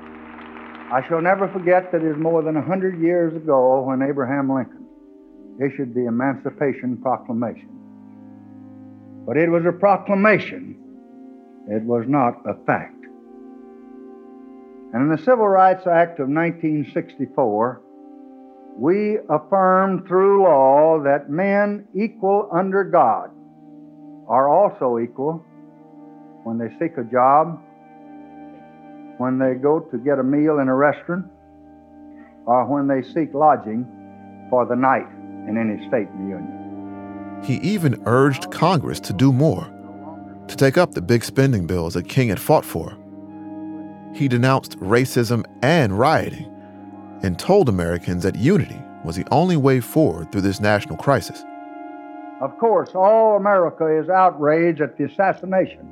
I 0.92 1.00
shall 1.08 1.22
never 1.22 1.48
forget 1.48 1.90
that 1.90 2.02
it 2.02 2.06
is 2.06 2.18
more 2.18 2.42
than 2.42 2.58
a 2.58 2.62
hundred 2.62 3.00
years 3.00 3.34
ago 3.34 3.80
when 3.80 4.02
Abraham 4.02 4.52
Lincoln 4.52 4.86
issued 5.58 5.94
the 5.94 6.06
Emancipation 6.06 6.98
Proclamation. 6.98 7.70
But 9.26 9.38
it 9.38 9.48
was 9.48 9.64
a 9.64 9.72
proclamation, 9.72 10.76
it 11.66 11.82
was 11.82 12.04
not 12.06 12.42
a 12.44 12.62
fact. 12.66 13.02
And 14.92 15.04
in 15.04 15.08
the 15.08 15.22
Civil 15.22 15.48
Rights 15.48 15.86
Act 15.86 16.20
of 16.20 16.28
1964, 16.28 17.80
we 18.76 19.18
affirmed 19.30 20.06
through 20.06 20.42
law 20.42 21.02
that 21.04 21.30
men 21.30 21.88
equal 21.94 22.50
under 22.52 22.84
God 22.84 23.30
are 24.28 24.46
also 24.46 24.98
equal 24.98 25.42
when 26.44 26.58
they 26.58 26.68
seek 26.78 26.98
a 26.98 27.04
job, 27.04 27.62
when 29.22 29.38
they 29.38 29.54
go 29.54 29.78
to 29.78 29.98
get 29.98 30.18
a 30.18 30.22
meal 30.24 30.58
in 30.58 30.66
a 30.66 30.74
restaurant, 30.74 31.24
or 32.44 32.66
when 32.66 32.88
they 32.88 33.02
seek 33.02 33.32
lodging 33.32 33.86
for 34.50 34.66
the 34.66 34.74
night 34.74 35.06
in 35.48 35.56
any 35.56 35.78
state 35.86 36.08
in 36.08 36.24
the 36.24 36.30
Union. 36.30 37.40
He 37.44 37.58
even 37.58 38.02
urged 38.04 38.50
Congress 38.50 38.98
to 38.98 39.12
do 39.12 39.32
more, 39.32 39.62
to 40.48 40.56
take 40.56 40.76
up 40.76 40.90
the 40.90 41.00
big 41.00 41.22
spending 41.22 41.68
bills 41.68 41.94
that 41.94 42.08
King 42.08 42.30
had 42.30 42.40
fought 42.40 42.64
for. 42.64 42.98
He 44.12 44.26
denounced 44.26 44.76
racism 44.80 45.44
and 45.62 45.96
rioting 45.96 46.52
and 47.22 47.38
told 47.38 47.68
Americans 47.68 48.24
that 48.24 48.34
unity 48.34 48.82
was 49.04 49.14
the 49.14 49.26
only 49.30 49.56
way 49.56 49.78
forward 49.78 50.32
through 50.32 50.40
this 50.40 50.58
national 50.58 50.96
crisis. 50.96 51.44
Of 52.40 52.58
course, 52.58 52.90
all 52.96 53.36
America 53.36 53.86
is 53.86 54.08
outraged 54.08 54.80
at 54.80 54.98
the 54.98 55.04
assassination 55.04 55.91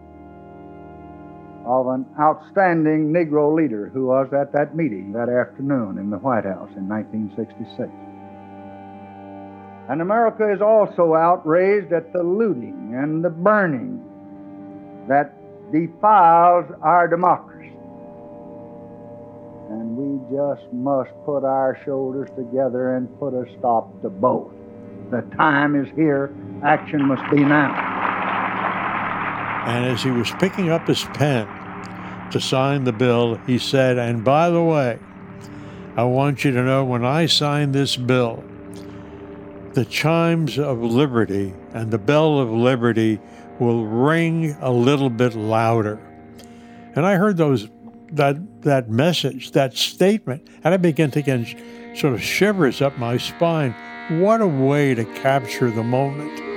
of 1.65 1.87
an 1.89 2.07
outstanding 2.19 3.13
Negro 3.13 3.55
leader 3.55 3.91
who 3.93 4.07
was 4.07 4.33
at 4.33 4.53
that 4.53 4.75
meeting 4.75 5.13
that 5.13 5.29
afternoon 5.29 5.99
in 5.99 6.11
the 6.11 6.19
White 6.19 6.45
House 6.45 6.71
in 6.77 6.89
1966. 6.89 7.91
And 9.91 10.01
America 10.01 10.51
is 10.53 10.61
also 10.61 11.15
outraged 11.15 11.93
at 11.93 12.13
the 12.13 12.23
looting 12.23 12.95
and 12.95 13.25
the 13.25 13.31
burning 13.31 14.01
that 15.09 15.35
defiles 15.73 16.71
our 16.83 17.09
democracy. 17.09 17.73
And 19.71 19.97
we 19.97 20.19
just 20.31 20.73
must 20.73 21.11
put 21.25 21.45
our 21.45 21.79
shoulders 21.85 22.29
together 22.37 22.97
and 22.97 23.09
put 23.19 23.35
a 23.35 23.45
stop 23.59 24.01
to 24.03 24.09
both. 24.09 24.53
The 25.11 25.23
time 25.37 25.75
is 25.75 25.89
here. 25.97 26.33
Action 26.65 27.05
must 27.07 27.29
be 27.31 27.43
now. 27.43 28.00
And 29.67 29.87
as 29.87 30.03
he 30.03 30.11
was 30.11 30.31
picking 30.33 30.71
up 30.71 30.87
his 30.87 31.05
pen 31.05 31.47
to 32.31 32.41
sign 32.41 32.85
the 32.85 32.93
bill, 32.93 33.37
he 33.47 33.59
said, 33.59 33.99
And 33.99 34.25
by 34.25 34.51
the 34.51 34.63
way, 34.63 34.99
I 35.97 36.05
want 36.05 36.45
you 36.45 36.51
to 36.53 36.63
know 36.63 36.85
when 36.85 37.05
I 37.05 37.27
sign 37.27 37.73
this 37.73 37.97
bill, 37.97 38.45
the 39.75 39.85
chimes 39.85 40.59
of 40.59 40.79
liberty 40.79 41.55
and 41.75 41.91
the 41.91 41.99
bell 41.99 42.39
of 42.39 42.51
liberty 42.51 43.21
will 43.59 43.85
ring 43.85 44.57
a 44.61 44.71
little 44.71 45.11
bit 45.11 45.35
louder. 45.35 46.01
And 46.95 47.07
I 47.07 47.17
heard 47.17 47.37
those 47.37 47.69
that 48.13 48.63
that 48.63 48.91
message, 48.91 49.53
that 49.53 49.77
statement, 49.77 50.49
and 50.65 50.75
I 50.75 50.77
began 50.77 51.11
to 51.13 51.23
get 51.23 51.47
sort 51.95 52.15
of 52.15 52.23
shivers 52.23 52.81
up 52.81 52.99
my 52.99 53.17
spine. 53.17 53.75
What 54.21 54.41
a 54.41 54.47
way 54.47 54.95
to 54.95 55.05
capture 55.05 55.71
the 55.71 55.85
moment. 55.85 56.50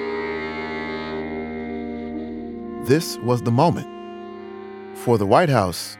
This 2.85 3.17
was 3.19 3.41
the 3.41 3.51
moment. 3.51 3.87
For 4.99 5.17
the 5.17 5.25
White 5.25 5.49
House, 5.49 5.97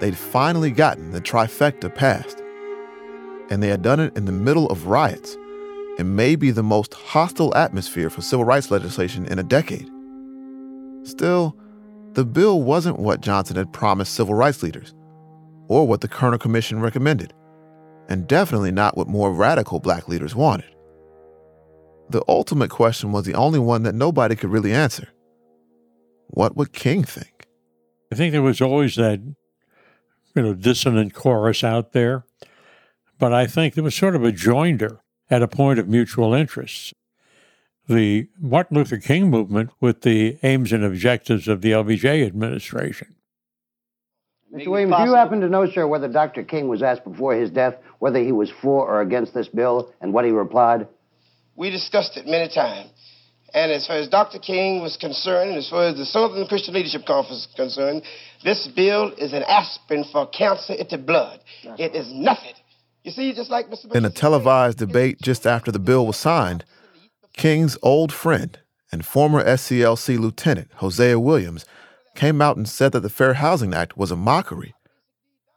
they'd 0.00 0.16
finally 0.16 0.72
gotten 0.72 1.12
the 1.12 1.20
trifecta 1.20 1.94
passed. 1.94 2.42
And 3.48 3.62
they 3.62 3.68
had 3.68 3.82
done 3.82 4.00
it 4.00 4.16
in 4.16 4.24
the 4.24 4.32
middle 4.32 4.66
of 4.66 4.88
riots 4.88 5.36
and 5.98 6.16
maybe 6.16 6.50
the 6.50 6.62
most 6.62 6.94
hostile 6.94 7.56
atmosphere 7.56 8.10
for 8.10 8.22
civil 8.22 8.44
rights 8.44 8.70
legislation 8.70 9.24
in 9.26 9.38
a 9.38 9.44
decade. 9.44 9.88
Still, 11.04 11.56
the 12.12 12.24
bill 12.24 12.62
wasn't 12.62 12.98
what 12.98 13.20
Johnson 13.20 13.56
had 13.56 13.72
promised 13.72 14.14
civil 14.14 14.34
rights 14.34 14.62
leaders, 14.62 14.94
or 15.68 15.86
what 15.86 16.00
the 16.00 16.08
Kerner 16.08 16.38
Commission 16.38 16.80
recommended, 16.80 17.32
and 18.08 18.26
definitely 18.26 18.72
not 18.72 18.96
what 18.96 19.08
more 19.08 19.32
radical 19.32 19.80
black 19.80 20.08
leaders 20.08 20.34
wanted. 20.34 20.74
The 22.10 22.24
ultimate 22.28 22.70
question 22.70 23.12
was 23.12 23.24
the 23.24 23.34
only 23.34 23.58
one 23.58 23.84
that 23.84 23.94
nobody 23.94 24.36
could 24.36 24.50
really 24.50 24.72
answer. 24.72 25.08
What 26.28 26.56
would 26.56 26.72
King 26.72 27.04
think? 27.04 27.46
I 28.12 28.16
think 28.16 28.32
there 28.32 28.42
was 28.42 28.60
always 28.60 28.96
that, 28.96 29.20
you 30.34 30.42
know, 30.42 30.54
dissonant 30.54 31.14
chorus 31.14 31.64
out 31.64 31.92
there, 31.92 32.24
but 33.18 33.32
I 33.32 33.46
think 33.46 33.74
there 33.74 33.84
was 33.84 33.94
sort 33.94 34.16
of 34.16 34.24
a 34.24 34.32
joinder 34.32 34.98
at 35.30 35.42
a 35.42 35.48
point 35.48 35.78
of 35.78 35.88
mutual 35.88 36.34
interest 36.34 36.94
the 37.88 38.28
Martin 38.40 38.76
Luther 38.76 38.98
King 38.98 39.30
movement 39.30 39.70
with 39.80 40.02
the 40.02 40.38
aims 40.42 40.72
and 40.72 40.84
objectives 40.84 41.48
of 41.48 41.60
the 41.60 41.70
LBJ 41.70 42.26
administration. 42.26 43.14
Mr. 44.52 44.68
Williams, 44.68 44.94
do 44.96 45.04
you 45.04 45.14
happen 45.14 45.40
to 45.40 45.48
know, 45.48 45.70
sir, 45.70 45.86
whether 45.86 46.08
Dr. 46.08 46.42
King 46.42 46.68
was 46.68 46.82
asked 46.82 47.04
before 47.04 47.34
his 47.34 47.50
death 47.50 47.74
whether 47.98 48.20
he 48.20 48.32
was 48.32 48.50
for 48.62 48.86
or 48.86 49.00
against 49.00 49.34
this 49.34 49.48
bill 49.48 49.92
and 50.00 50.12
what 50.12 50.24
he 50.24 50.30
replied? 50.30 50.88
We 51.56 51.70
discussed 51.70 52.16
it 52.16 52.26
many 52.26 52.52
times. 52.52 52.90
And 53.56 53.72
as 53.72 53.86
far 53.86 53.96
as 53.96 54.06
Dr. 54.06 54.38
King 54.38 54.82
was 54.82 54.98
concerned, 54.98 55.48
and 55.48 55.58
as 55.58 55.70
far 55.70 55.86
as 55.86 55.96
the 55.96 56.04
Southern 56.04 56.46
Christian 56.46 56.74
Leadership 56.74 57.06
Conference 57.06 57.46
is 57.46 57.54
concerned, 57.56 58.02
this 58.44 58.66
bill 58.66 59.14
is 59.16 59.32
an 59.32 59.44
aspirin 59.44 60.04
for 60.12 60.26
cancer 60.26 60.74
into 60.74 60.98
blood. 60.98 61.40
That's 61.64 61.80
it 61.80 61.82
right. 61.84 61.94
is 61.94 62.12
nothing. 62.12 62.52
You 63.02 63.12
see, 63.12 63.32
just 63.32 63.50
like 63.50 63.70
Mr. 63.70 63.94
In 63.94 64.04
a 64.04 64.10
televised 64.10 64.76
debate 64.76 65.22
just 65.22 65.46
after 65.46 65.72
the 65.72 65.78
bill 65.78 66.06
was 66.06 66.18
signed, 66.18 66.66
King's 67.32 67.78
old 67.82 68.12
friend 68.12 68.58
and 68.92 69.06
former 69.06 69.42
SCLC 69.42 70.18
lieutenant, 70.18 70.70
Hosea 70.74 71.18
Williams, 71.18 71.64
came 72.14 72.42
out 72.42 72.58
and 72.58 72.68
said 72.68 72.92
that 72.92 73.00
the 73.00 73.08
Fair 73.08 73.34
Housing 73.34 73.72
Act 73.72 73.96
was 73.96 74.10
a 74.10 74.16
mockery, 74.16 74.74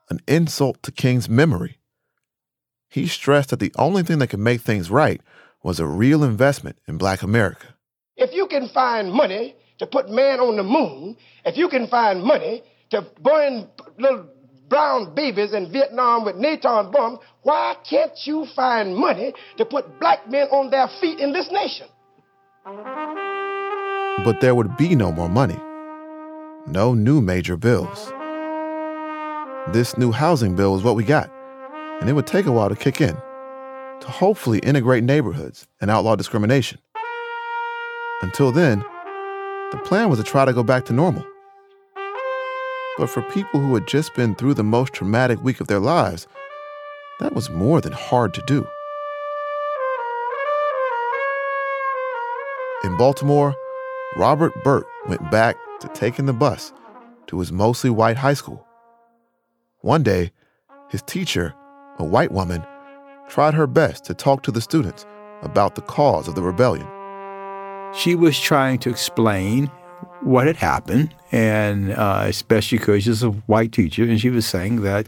an 0.10 0.22
insult 0.26 0.82
to 0.84 0.94
King's 0.94 1.28
memory. 1.28 1.80
He 2.88 3.08
stressed 3.08 3.50
that 3.50 3.60
the 3.60 3.74
only 3.78 4.04
thing 4.04 4.20
that 4.20 4.28
could 4.28 4.40
make 4.40 4.62
things 4.62 4.90
right 4.90 5.20
was 5.62 5.82
a 5.82 5.86
real 5.86 6.24
investment 6.24 6.78
in 6.88 6.98
black 6.98 7.22
America. 7.22 7.76
If 8.20 8.34
you 8.34 8.48
can 8.48 8.68
find 8.68 9.14
money 9.14 9.56
to 9.78 9.88
put 9.88 10.10
man 10.10 10.42
on 10.42 10.58
the 10.58 10.64
moon, 10.64 11.16
if 11.46 11.56
you 11.56 11.70
can 11.70 11.88
find 11.88 12.22
money 12.22 12.64
to 12.90 13.08
burn 13.22 13.70
little 13.98 14.26
brown 14.68 15.16
babies 15.16 15.54
in 15.54 15.72
Vietnam 15.72 16.26
with 16.26 16.36
napalm 16.36 16.92
bombs, 16.92 17.20
why 17.44 17.76
can't 17.90 18.12
you 18.26 18.46
find 18.58 18.94
money 18.94 19.34
to 19.58 19.64
put 19.64 20.02
black 20.02 20.30
men 20.30 20.48
on 20.50 20.70
their 20.70 20.90
feet 21.00 21.20
in 21.20 21.32
this 21.32 21.50
nation? 21.50 21.88
But 24.26 24.42
there 24.42 24.54
would 24.54 24.76
be 24.76 24.96
no 24.96 25.14
more 25.14 25.30
money. 25.30 25.58
No 26.68 26.94
new 26.94 27.22
major 27.22 27.56
bills. 27.56 28.12
This 29.72 29.98
new 29.98 30.12
housing 30.12 30.58
bill 30.58 30.76
is 30.76 30.84
what 30.84 30.98
we 30.98 31.06
got, 31.06 31.32
and 32.02 32.10
it 32.10 32.14
would 32.14 32.28
take 32.28 32.48
a 32.48 32.52
while 32.52 32.68
to 32.68 32.76
kick 32.76 33.00
in, 33.00 33.16
to 33.16 34.08
hopefully 34.08 34.60
integrate 34.60 35.06
neighborhoods 35.06 35.68
and 35.80 35.90
outlaw 35.90 36.18
discrimination. 36.18 36.80
Until 38.22 38.52
then, 38.52 38.80
the 39.72 39.82
plan 39.86 40.10
was 40.10 40.20
to 40.20 40.26
try 40.26 40.44
to 40.44 40.52
go 40.52 40.62
back 40.62 40.84
to 40.86 40.94
normal. 40.94 41.26
But 42.98 43.10
for 43.10 43.22
people 43.22 43.62
who 43.62 43.74
had 43.74 43.88
just 43.88 44.14
been 44.14 44.36
through 44.36 44.56
the 44.56 44.64
most 44.64 44.92
traumatic 44.92 45.42
week 45.42 45.62
of 45.62 45.68
their 45.68 45.80
lives, 45.80 46.28
that 47.22 47.34
was 47.34 47.50
more 47.50 47.80
than 47.80 47.94
hard 47.94 48.34
to 48.34 48.42
do. 48.42 48.68
In 52.84 52.98
Baltimore, 52.98 53.56
Robert 54.18 54.54
Burt 54.64 54.86
went 55.08 55.32
back 55.32 55.56
to 55.80 55.88
taking 55.90 56.26
the 56.26 56.34
bus 56.34 56.74
to 57.28 57.40
his 57.40 57.54
mostly 57.54 57.90
white 57.90 58.18
high 58.18 58.34
school. 58.34 58.68
One 59.80 60.04
day, 60.04 60.34
his 60.90 61.02
teacher, 61.04 61.54
a 62.00 62.04
white 62.04 62.34
woman, 62.34 62.66
tried 63.30 63.54
her 63.54 63.68
best 63.68 64.04
to 64.06 64.14
talk 64.14 64.44
to 64.44 64.52
the 64.52 64.60
students 64.60 65.06
about 65.42 65.76
the 65.76 65.82
cause 65.82 66.28
of 66.28 66.36
the 66.36 66.42
rebellion. 66.42 66.88
She 67.94 68.16
was 68.16 68.40
trying 68.40 68.80
to 68.80 68.90
explain 68.90 69.68
what 70.22 70.48
had 70.48 70.56
happened, 70.58 71.14
and 71.32 71.92
uh, 71.92 72.24
especially 72.26 72.78
because 72.78 73.04
she's 73.04 73.24
a 73.24 73.32
white 73.32 73.72
teacher, 73.72 74.04
and 74.04 74.20
she 74.20 74.30
was 74.30 74.46
saying 74.46 74.82
that 74.84 75.08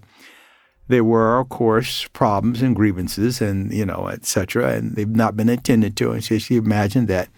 There 0.92 1.06
were, 1.06 1.40
of 1.40 1.48
course, 1.48 2.10
problems 2.12 2.62
and 2.62 2.76
grievances 2.76 3.40
and, 3.40 3.72
you 3.72 3.86
know, 3.86 4.08
et 4.08 4.26
cetera, 4.26 4.74
and 4.74 4.94
they've 4.98 5.08
not 5.08 5.38
been 5.38 5.48
attended 5.48 5.96
to. 5.98 6.12
And 6.12 6.22
so 6.22 6.38
she 6.38 6.58
imagined 6.58 7.08
that 7.08 7.30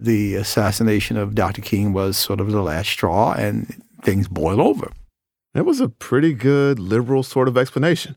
the 0.00 0.36
assassination 0.36 1.18
of 1.18 1.34
Dr. 1.34 1.60
King 1.60 1.92
was 1.92 2.16
sort 2.16 2.40
of 2.40 2.50
the 2.50 2.62
last 2.62 2.88
straw 2.88 3.34
and 3.34 3.82
things 4.02 4.26
boil 4.26 4.62
over. 4.62 4.90
That 5.52 5.66
was 5.66 5.80
a 5.80 5.90
pretty 5.90 6.32
good 6.32 6.78
liberal 6.78 7.22
sort 7.22 7.46
of 7.46 7.58
explanation. 7.58 8.16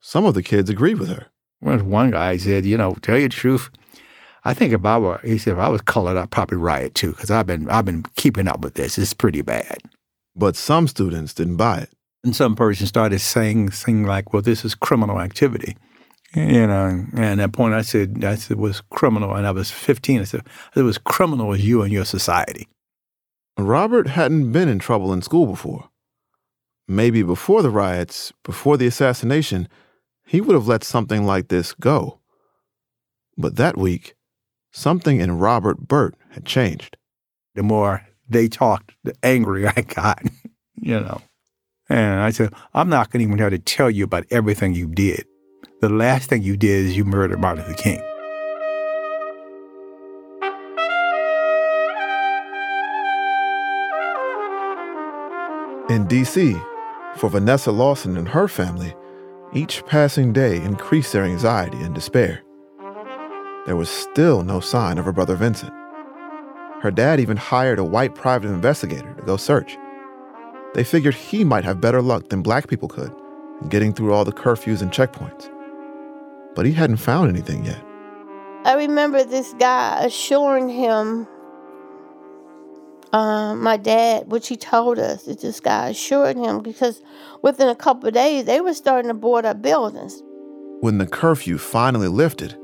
Some 0.00 0.24
of 0.24 0.32
the 0.32 0.42
kids 0.42 0.70
agreed 0.70 0.98
with 0.98 1.10
her. 1.10 1.26
Well, 1.60 1.80
one 1.80 2.12
guy 2.12 2.38
said, 2.38 2.64
you 2.64 2.78
know, 2.78 2.94
tell 3.02 3.18
you 3.18 3.28
the 3.28 3.34
truth, 3.34 3.68
I 4.46 4.54
think 4.54 4.72
if 4.72 4.84
I 4.84 4.96
were, 4.96 5.18
he 5.24 5.38
said, 5.38 5.54
if 5.54 5.58
I 5.58 5.68
was 5.68 5.80
colored, 5.80 6.16
I'd 6.16 6.30
probably 6.30 6.56
riot 6.56 6.94
too, 6.94 7.10
because 7.10 7.32
I've 7.32 7.48
been, 7.48 7.68
I've 7.68 7.84
been 7.84 8.04
keeping 8.14 8.46
up 8.46 8.60
with 8.60 8.74
this. 8.74 8.96
It's 8.96 9.12
pretty 9.12 9.42
bad. 9.42 9.78
But 10.36 10.54
some 10.54 10.86
students 10.86 11.34
didn't 11.34 11.56
buy 11.56 11.78
it. 11.78 11.90
And 12.22 12.34
some 12.34 12.54
person 12.54 12.86
started 12.86 13.18
saying 13.18 13.70
things 13.70 14.06
like, 14.06 14.32
well, 14.32 14.42
this 14.42 14.64
is 14.64 14.76
criminal 14.76 15.20
activity. 15.20 15.76
You 16.32 16.68
know, 16.68 17.06
and 17.16 17.18
at 17.18 17.36
that 17.38 17.52
point 17.54 17.74
I 17.74 17.82
said, 17.82 18.24
I 18.24 18.36
said 18.36 18.52
it 18.52 18.60
was 18.60 18.82
criminal. 18.82 19.34
And 19.34 19.48
I 19.48 19.50
was 19.50 19.72
15. 19.72 20.20
I 20.20 20.24
said, 20.24 20.42
it 20.76 20.82
was 20.82 20.98
criminal 20.98 21.52
as 21.52 21.66
you 21.66 21.82
and 21.82 21.92
your 21.92 22.04
society. 22.04 22.68
Robert 23.58 24.06
hadn't 24.06 24.52
been 24.52 24.68
in 24.68 24.78
trouble 24.78 25.12
in 25.12 25.22
school 25.22 25.46
before. 25.46 25.88
Maybe 26.86 27.24
before 27.24 27.62
the 27.62 27.70
riots, 27.70 28.32
before 28.44 28.76
the 28.76 28.86
assassination, 28.86 29.68
he 30.24 30.40
would 30.40 30.54
have 30.54 30.68
let 30.68 30.84
something 30.84 31.24
like 31.24 31.48
this 31.48 31.72
go. 31.72 32.20
But 33.36 33.56
that 33.56 33.76
week, 33.76 34.14
something 34.76 35.20
in 35.20 35.38
Robert 35.38 35.88
Burt 35.88 36.14
had 36.30 36.44
changed. 36.44 36.96
The 37.54 37.62
more 37.62 38.06
they 38.28 38.46
talked, 38.46 38.92
the 39.02 39.14
angrier 39.22 39.72
I 39.76 39.80
got, 39.80 40.22
you 40.76 41.00
know. 41.00 41.22
And 41.88 42.20
I 42.20 42.30
said, 42.30 42.52
I'm 42.74 42.88
not 42.88 43.10
going 43.10 43.20
to 43.20 43.24
even 43.24 43.38
try 43.38 43.48
to 43.48 43.58
tell 43.58 43.90
you 43.90 44.04
about 44.04 44.26
everything 44.30 44.74
you 44.74 44.86
did. 44.86 45.24
The 45.80 45.88
last 45.88 46.28
thing 46.28 46.42
you 46.42 46.56
did 46.56 46.86
is 46.86 46.96
you 46.96 47.04
murdered 47.04 47.40
Martin 47.40 47.64
Luther 47.64 47.80
King. 47.80 48.02
In 55.88 56.06
D.C., 56.08 56.56
for 57.16 57.30
Vanessa 57.30 57.70
Lawson 57.70 58.16
and 58.16 58.28
her 58.28 58.48
family, 58.48 58.94
each 59.54 59.86
passing 59.86 60.32
day 60.32 60.56
increased 60.56 61.12
their 61.12 61.24
anxiety 61.24 61.78
and 61.78 61.94
despair. 61.94 62.42
There 63.66 63.76
was 63.76 63.90
still 63.90 64.44
no 64.44 64.60
sign 64.60 64.96
of 64.96 65.04
her 65.04 65.12
brother 65.12 65.34
Vincent. 65.34 65.72
Her 66.80 66.92
dad 66.92 67.18
even 67.18 67.36
hired 67.36 67.80
a 67.80 67.84
white 67.84 68.14
private 68.14 68.48
investigator 68.48 69.12
to 69.14 69.22
go 69.22 69.36
search. 69.36 69.76
They 70.74 70.84
figured 70.84 71.14
he 71.14 71.42
might 71.42 71.64
have 71.64 71.80
better 71.80 72.00
luck 72.00 72.28
than 72.28 72.42
black 72.42 72.68
people 72.68 72.88
could 72.88 73.12
in 73.60 73.68
getting 73.68 73.92
through 73.92 74.12
all 74.12 74.24
the 74.24 74.32
curfews 74.32 74.82
and 74.82 74.92
checkpoints. 74.92 75.50
But 76.54 76.64
he 76.64 76.72
hadn't 76.72 76.98
found 76.98 77.28
anything 77.28 77.64
yet. 77.64 77.82
I 78.64 78.74
remember 78.74 79.24
this 79.24 79.52
guy 79.58 80.04
assuring 80.04 80.68
him, 80.68 81.26
uh, 83.12 83.54
my 83.54 83.76
dad, 83.76 84.30
which 84.30 84.48
he 84.48 84.56
told 84.56 84.98
us, 84.98 85.24
that 85.24 85.40
this 85.40 85.60
guy 85.60 85.88
assured 85.88 86.36
him 86.36 86.60
because 86.60 87.02
within 87.42 87.68
a 87.68 87.74
couple 87.74 88.08
of 88.08 88.14
days 88.14 88.44
they 88.44 88.60
were 88.60 88.74
starting 88.74 89.08
to 89.08 89.14
board 89.14 89.44
up 89.44 89.60
buildings. 89.60 90.22
When 90.80 90.98
the 90.98 91.06
curfew 91.06 91.58
finally 91.58 92.08
lifted, 92.08 92.56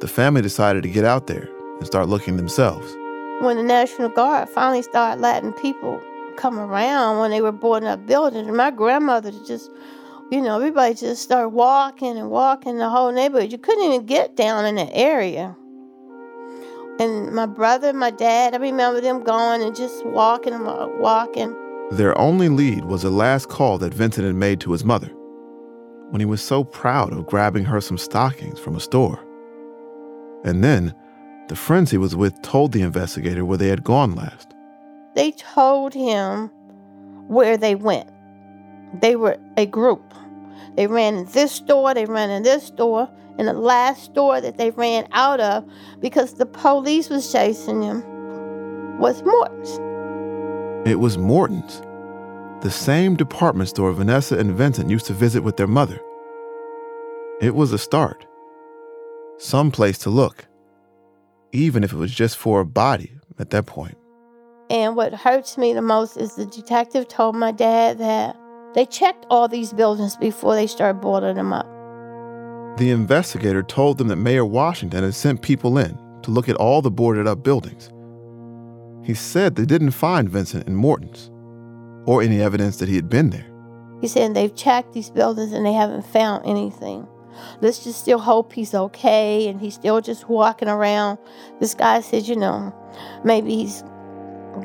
the 0.00 0.08
family 0.08 0.42
decided 0.42 0.82
to 0.82 0.88
get 0.88 1.04
out 1.04 1.26
there 1.26 1.48
and 1.78 1.86
start 1.86 2.08
looking 2.08 2.36
themselves. 2.36 2.96
When 3.40 3.56
the 3.56 3.62
National 3.62 4.08
Guard 4.08 4.48
finally 4.48 4.82
started 4.82 5.20
letting 5.20 5.52
people 5.54 6.00
come 6.36 6.58
around 6.58 7.18
when 7.18 7.30
they 7.30 7.40
were 7.40 7.52
boarding 7.52 7.88
up 7.88 8.06
buildings. 8.06 8.50
My 8.50 8.70
grandmother 8.70 9.32
just, 9.46 9.70
you 10.30 10.40
know, 10.40 10.56
everybody 10.56 10.94
just 10.94 11.22
started 11.22 11.50
walking 11.50 12.16
and 12.18 12.30
walking 12.30 12.78
the 12.78 12.88
whole 12.88 13.12
neighborhood. 13.12 13.52
You 13.52 13.58
couldn't 13.58 13.84
even 13.84 14.06
get 14.06 14.36
down 14.36 14.66
in 14.66 14.74
the 14.76 14.92
area. 14.94 15.56
And 17.00 17.32
my 17.32 17.46
brother, 17.46 17.92
my 17.92 18.10
dad, 18.10 18.54
I 18.54 18.58
remember 18.58 19.00
them 19.00 19.24
going 19.24 19.62
and 19.62 19.74
just 19.74 20.04
walking 20.06 20.52
and 20.52 20.64
walking. 21.00 21.56
Their 21.90 22.16
only 22.16 22.48
lead 22.48 22.84
was 22.84 23.04
a 23.04 23.10
last 23.10 23.48
call 23.48 23.78
that 23.78 23.92
Vincent 23.92 24.26
had 24.26 24.36
made 24.36 24.60
to 24.60 24.72
his 24.72 24.84
mother 24.84 25.08
when 26.10 26.20
he 26.20 26.26
was 26.26 26.40
so 26.40 26.62
proud 26.62 27.12
of 27.12 27.26
grabbing 27.26 27.64
her 27.64 27.80
some 27.80 27.98
stockings 27.98 28.60
from 28.60 28.76
a 28.76 28.80
store. 28.80 29.23
And 30.44 30.62
then 30.62 30.94
the 31.48 31.56
friends 31.56 31.90
he 31.90 31.98
was 31.98 32.14
with 32.14 32.40
told 32.42 32.72
the 32.72 32.82
investigator 32.82 33.44
where 33.44 33.58
they 33.58 33.68
had 33.68 33.84
gone 33.84 34.14
last 34.14 34.54
they 35.14 35.30
told 35.32 35.94
him 35.94 36.50
where 37.28 37.56
they 37.56 37.74
went. 37.74 38.10
They 39.00 39.16
were 39.16 39.38
a 39.56 39.66
group. 39.66 40.12
They 40.76 40.86
ran 40.86 41.14
in 41.14 41.26
this 41.26 41.52
store, 41.52 41.94
they 41.94 42.04
ran 42.04 42.30
in 42.30 42.42
this 42.42 42.64
store, 42.64 43.08
and 43.38 43.48
the 43.48 43.52
last 43.52 44.04
store 44.04 44.40
that 44.40 44.56
they 44.56 44.70
ran 44.70 45.06
out 45.12 45.40
of 45.40 45.64
because 46.00 46.34
the 46.34 46.46
police 46.46 47.08
was 47.08 47.30
chasing 47.30 47.80
them 47.80 48.98
was 48.98 49.22
Morton's. 49.22 49.78
It 50.88 50.98
was 51.00 51.16
Morton's, 51.16 51.80
the 52.62 52.70
same 52.70 53.16
department 53.16 53.68
store 53.68 53.92
Vanessa 53.92 54.38
and 54.38 54.52
Vincent 54.52 54.90
used 54.90 55.06
to 55.06 55.12
visit 55.12 55.42
with 55.42 55.56
their 55.56 55.66
mother. 55.66 56.00
It 57.40 57.54
was 57.54 57.72
a 57.72 57.78
start, 57.78 58.26
some 59.38 59.70
place 59.70 59.98
to 59.98 60.10
look, 60.10 60.46
even 61.52 61.84
if 61.84 61.92
it 61.92 61.96
was 61.96 62.12
just 62.12 62.36
for 62.36 62.60
a 62.60 62.66
body 62.66 63.12
at 63.38 63.50
that 63.50 63.66
point. 63.66 63.96
And 64.70 64.96
what 64.96 65.12
hurts 65.12 65.58
me 65.58 65.72
the 65.72 65.82
most 65.82 66.16
is 66.16 66.36
the 66.36 66.46
detective 66.46 67.08
told 67.08 67.36
my 67.36 67.52
dad 67.52 67.98
that 67.98 68.36
they 68.74 68.86
checked 68.86 69.26
all 69.30 69.46
these 69.46 69.72
buildings 69.72 70.16
before 70.16 70.54
they 70.54 70.66
started 70.66 71.00
boarding 71.00 71.36
them 71.36 71.52
up. 71.52 71.66
The 72.78 72.90
investigator 72.90 73.62
told 73.62 73.98
them 73.98 74.08
that 74.08 74.16
Mayor 74.16 74.44
Washington 74.44 75.04
had 75.04 75.14
sent 75.14 75.42
people 75.42 75.78
in 75.78 75.96
to 76.22 76.30
look 76.30 76.48
at 76.48 76.56
all 76.56 76.82
the 76.82 76.90
boarded 76.90 77.26
up 77.26 77.42
buildings. 77.44 77.90
He 79.06 79.14
said 79.14 79.54
they 79.54 79.66
didn't 79.66 79.92
find 79.92 80.28
Vincent 80.28 80.66
in 80.66 80.74
Morton's 80.74 81.30
or 82.06 82.22
any 82.22 82.40
evidence 82.40 82.78
that 82.78 82.88
he 82.88 82.96
had 82.96 83.08
been 83.08 83.30
there. 83.30 83.46
He 84.00 84.08
said 84.08 84.34
they've 84.34 84.54
checked 84.54 84.92
these 84.92 85.10
buildings 85.10 85.52
and 85.52 85.64
they 85.64 85.72
haven't 85.72 86.06
found 86.06 86.44
anything. 86.44 87.06
Let's 87.60 87.84
just 87.84 88.00
still 88.00 88.18
hope 88.18 88.52
he's 88.52 88.74
okay 88.74 89.48
and 89.48 89.60
he's 89.60 89.74
still 89.74 90.00
just 90.00 90.28
walking 90.28 90.68
around. 90.68 91.18
This 91.60 91.74
guy 91.74 92.00
says, 92.00 92.28
you 92.28 92.36
know, 92.36 92.74
maybe 93.24 93.54
he's 93.56 93.82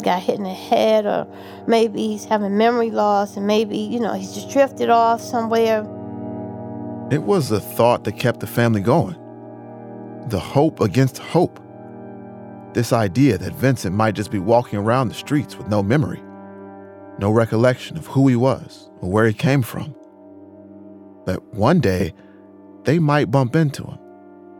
got 0.04 0.22
hit 0.22 0.38
in 0.38 0.44
the 0.44 0.54
head, 0.54 1.06
or 1.06 1.28
maybe 1.68 2.08
he's 2.08 2.26
having 2.26 2.58
memory 2.58 2.92
loss, 2.92 3.36
and 3.36 3.48
maybe, 3.48 3.78
you 3.78 4.00
know, 4.00 4.14
he's 4.14 4.34
just 4.34 4.50
drifted 4.52 4.90
off 4.90 5.20
somewhere. 5.20 5.80
It 7.12 7.24
was 7.24 7.50
the 7.50 7.60
thought 7.60 8.04
that 8.04 8.14
kept 8.14 8.40
the 8.40 8.48
family 8.48 8.82
going. 8.82 9.16
The 10.28 10.40
hope 10.40 10.80
against 10.80 11.18
hope. 11.18 11.60
This 12.74 12.94
idea 12.94 13.40
that 13.40 13.54
Vincent 13.54 13.96
might 13.96 14.14
just 14.14 14.30
be 14.30 14.38
walking 14.38 14.78
around 14.78 15.08
the 15.08 15.16
streets 15.16 15.58
with 15.58 15.70
no 15.70 15.82
memory, 15.82 16.22
no 17.18 17.32
recollection 17.32 17.98
of 17.98 18.06
who 18.06 18.28
he 18.28 18.36
was 18.36 18.92
or 19.02 19.10
where 19.10 19.26
he 19.26 19.34
came 19.34 19.64
from. 19.64 19.96
That 21.26 21.44
one 21.52 21.80
day 21.80 22.14
they 22.84 23.00
might 23.00 23.32
bump 23.32 23.56
into 23.56 23.84
him 23.84 24.00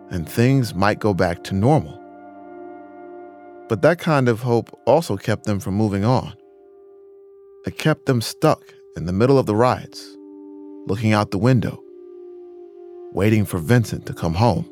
and 0.10 0.28
things 0.28 0.74
might 0.74 1.00
go 1.00 1.14
back 1.14 1.44
to 1.46 1.56
normal. 1.56 1.96
But 3.68 3.82
that 3.84 4.00
kind 4.00 4.28
of 4.28 4.42
hope 4.42 4.78
also 4.86 5.16
kept 5.16 5.46
them 5.46 5.60
from 5.60 5.76
moving 5.76 6.04
on. 6.04 6.34
It 7.66 7.78
kept 7.78 8.08
them 8.08 8.22
stuck 8.22 8.74
in 8.96 9.06
the 9.06 9.14
middle 9.14 9.38
of 9.38 9.46
the 9.46 9.56
riots, 9.56 10.18
looking 10.88 11.14
out 11.14 11.30
the 11.30 11.38
window, 11.38 11.80
waiting 13.14 13.46
for 13.46 13.60
Vincent 13.60 14.08
to 14.08 14.14
come 14.14 14.34
home. 14.34 14.66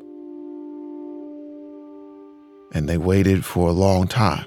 And 2.72 2.88
they 2.88 2.98
waited 2.98 3.44
for 3.44 3.68
a 3.68 3.72
long 3.72 4.08
time. 4.08 4.46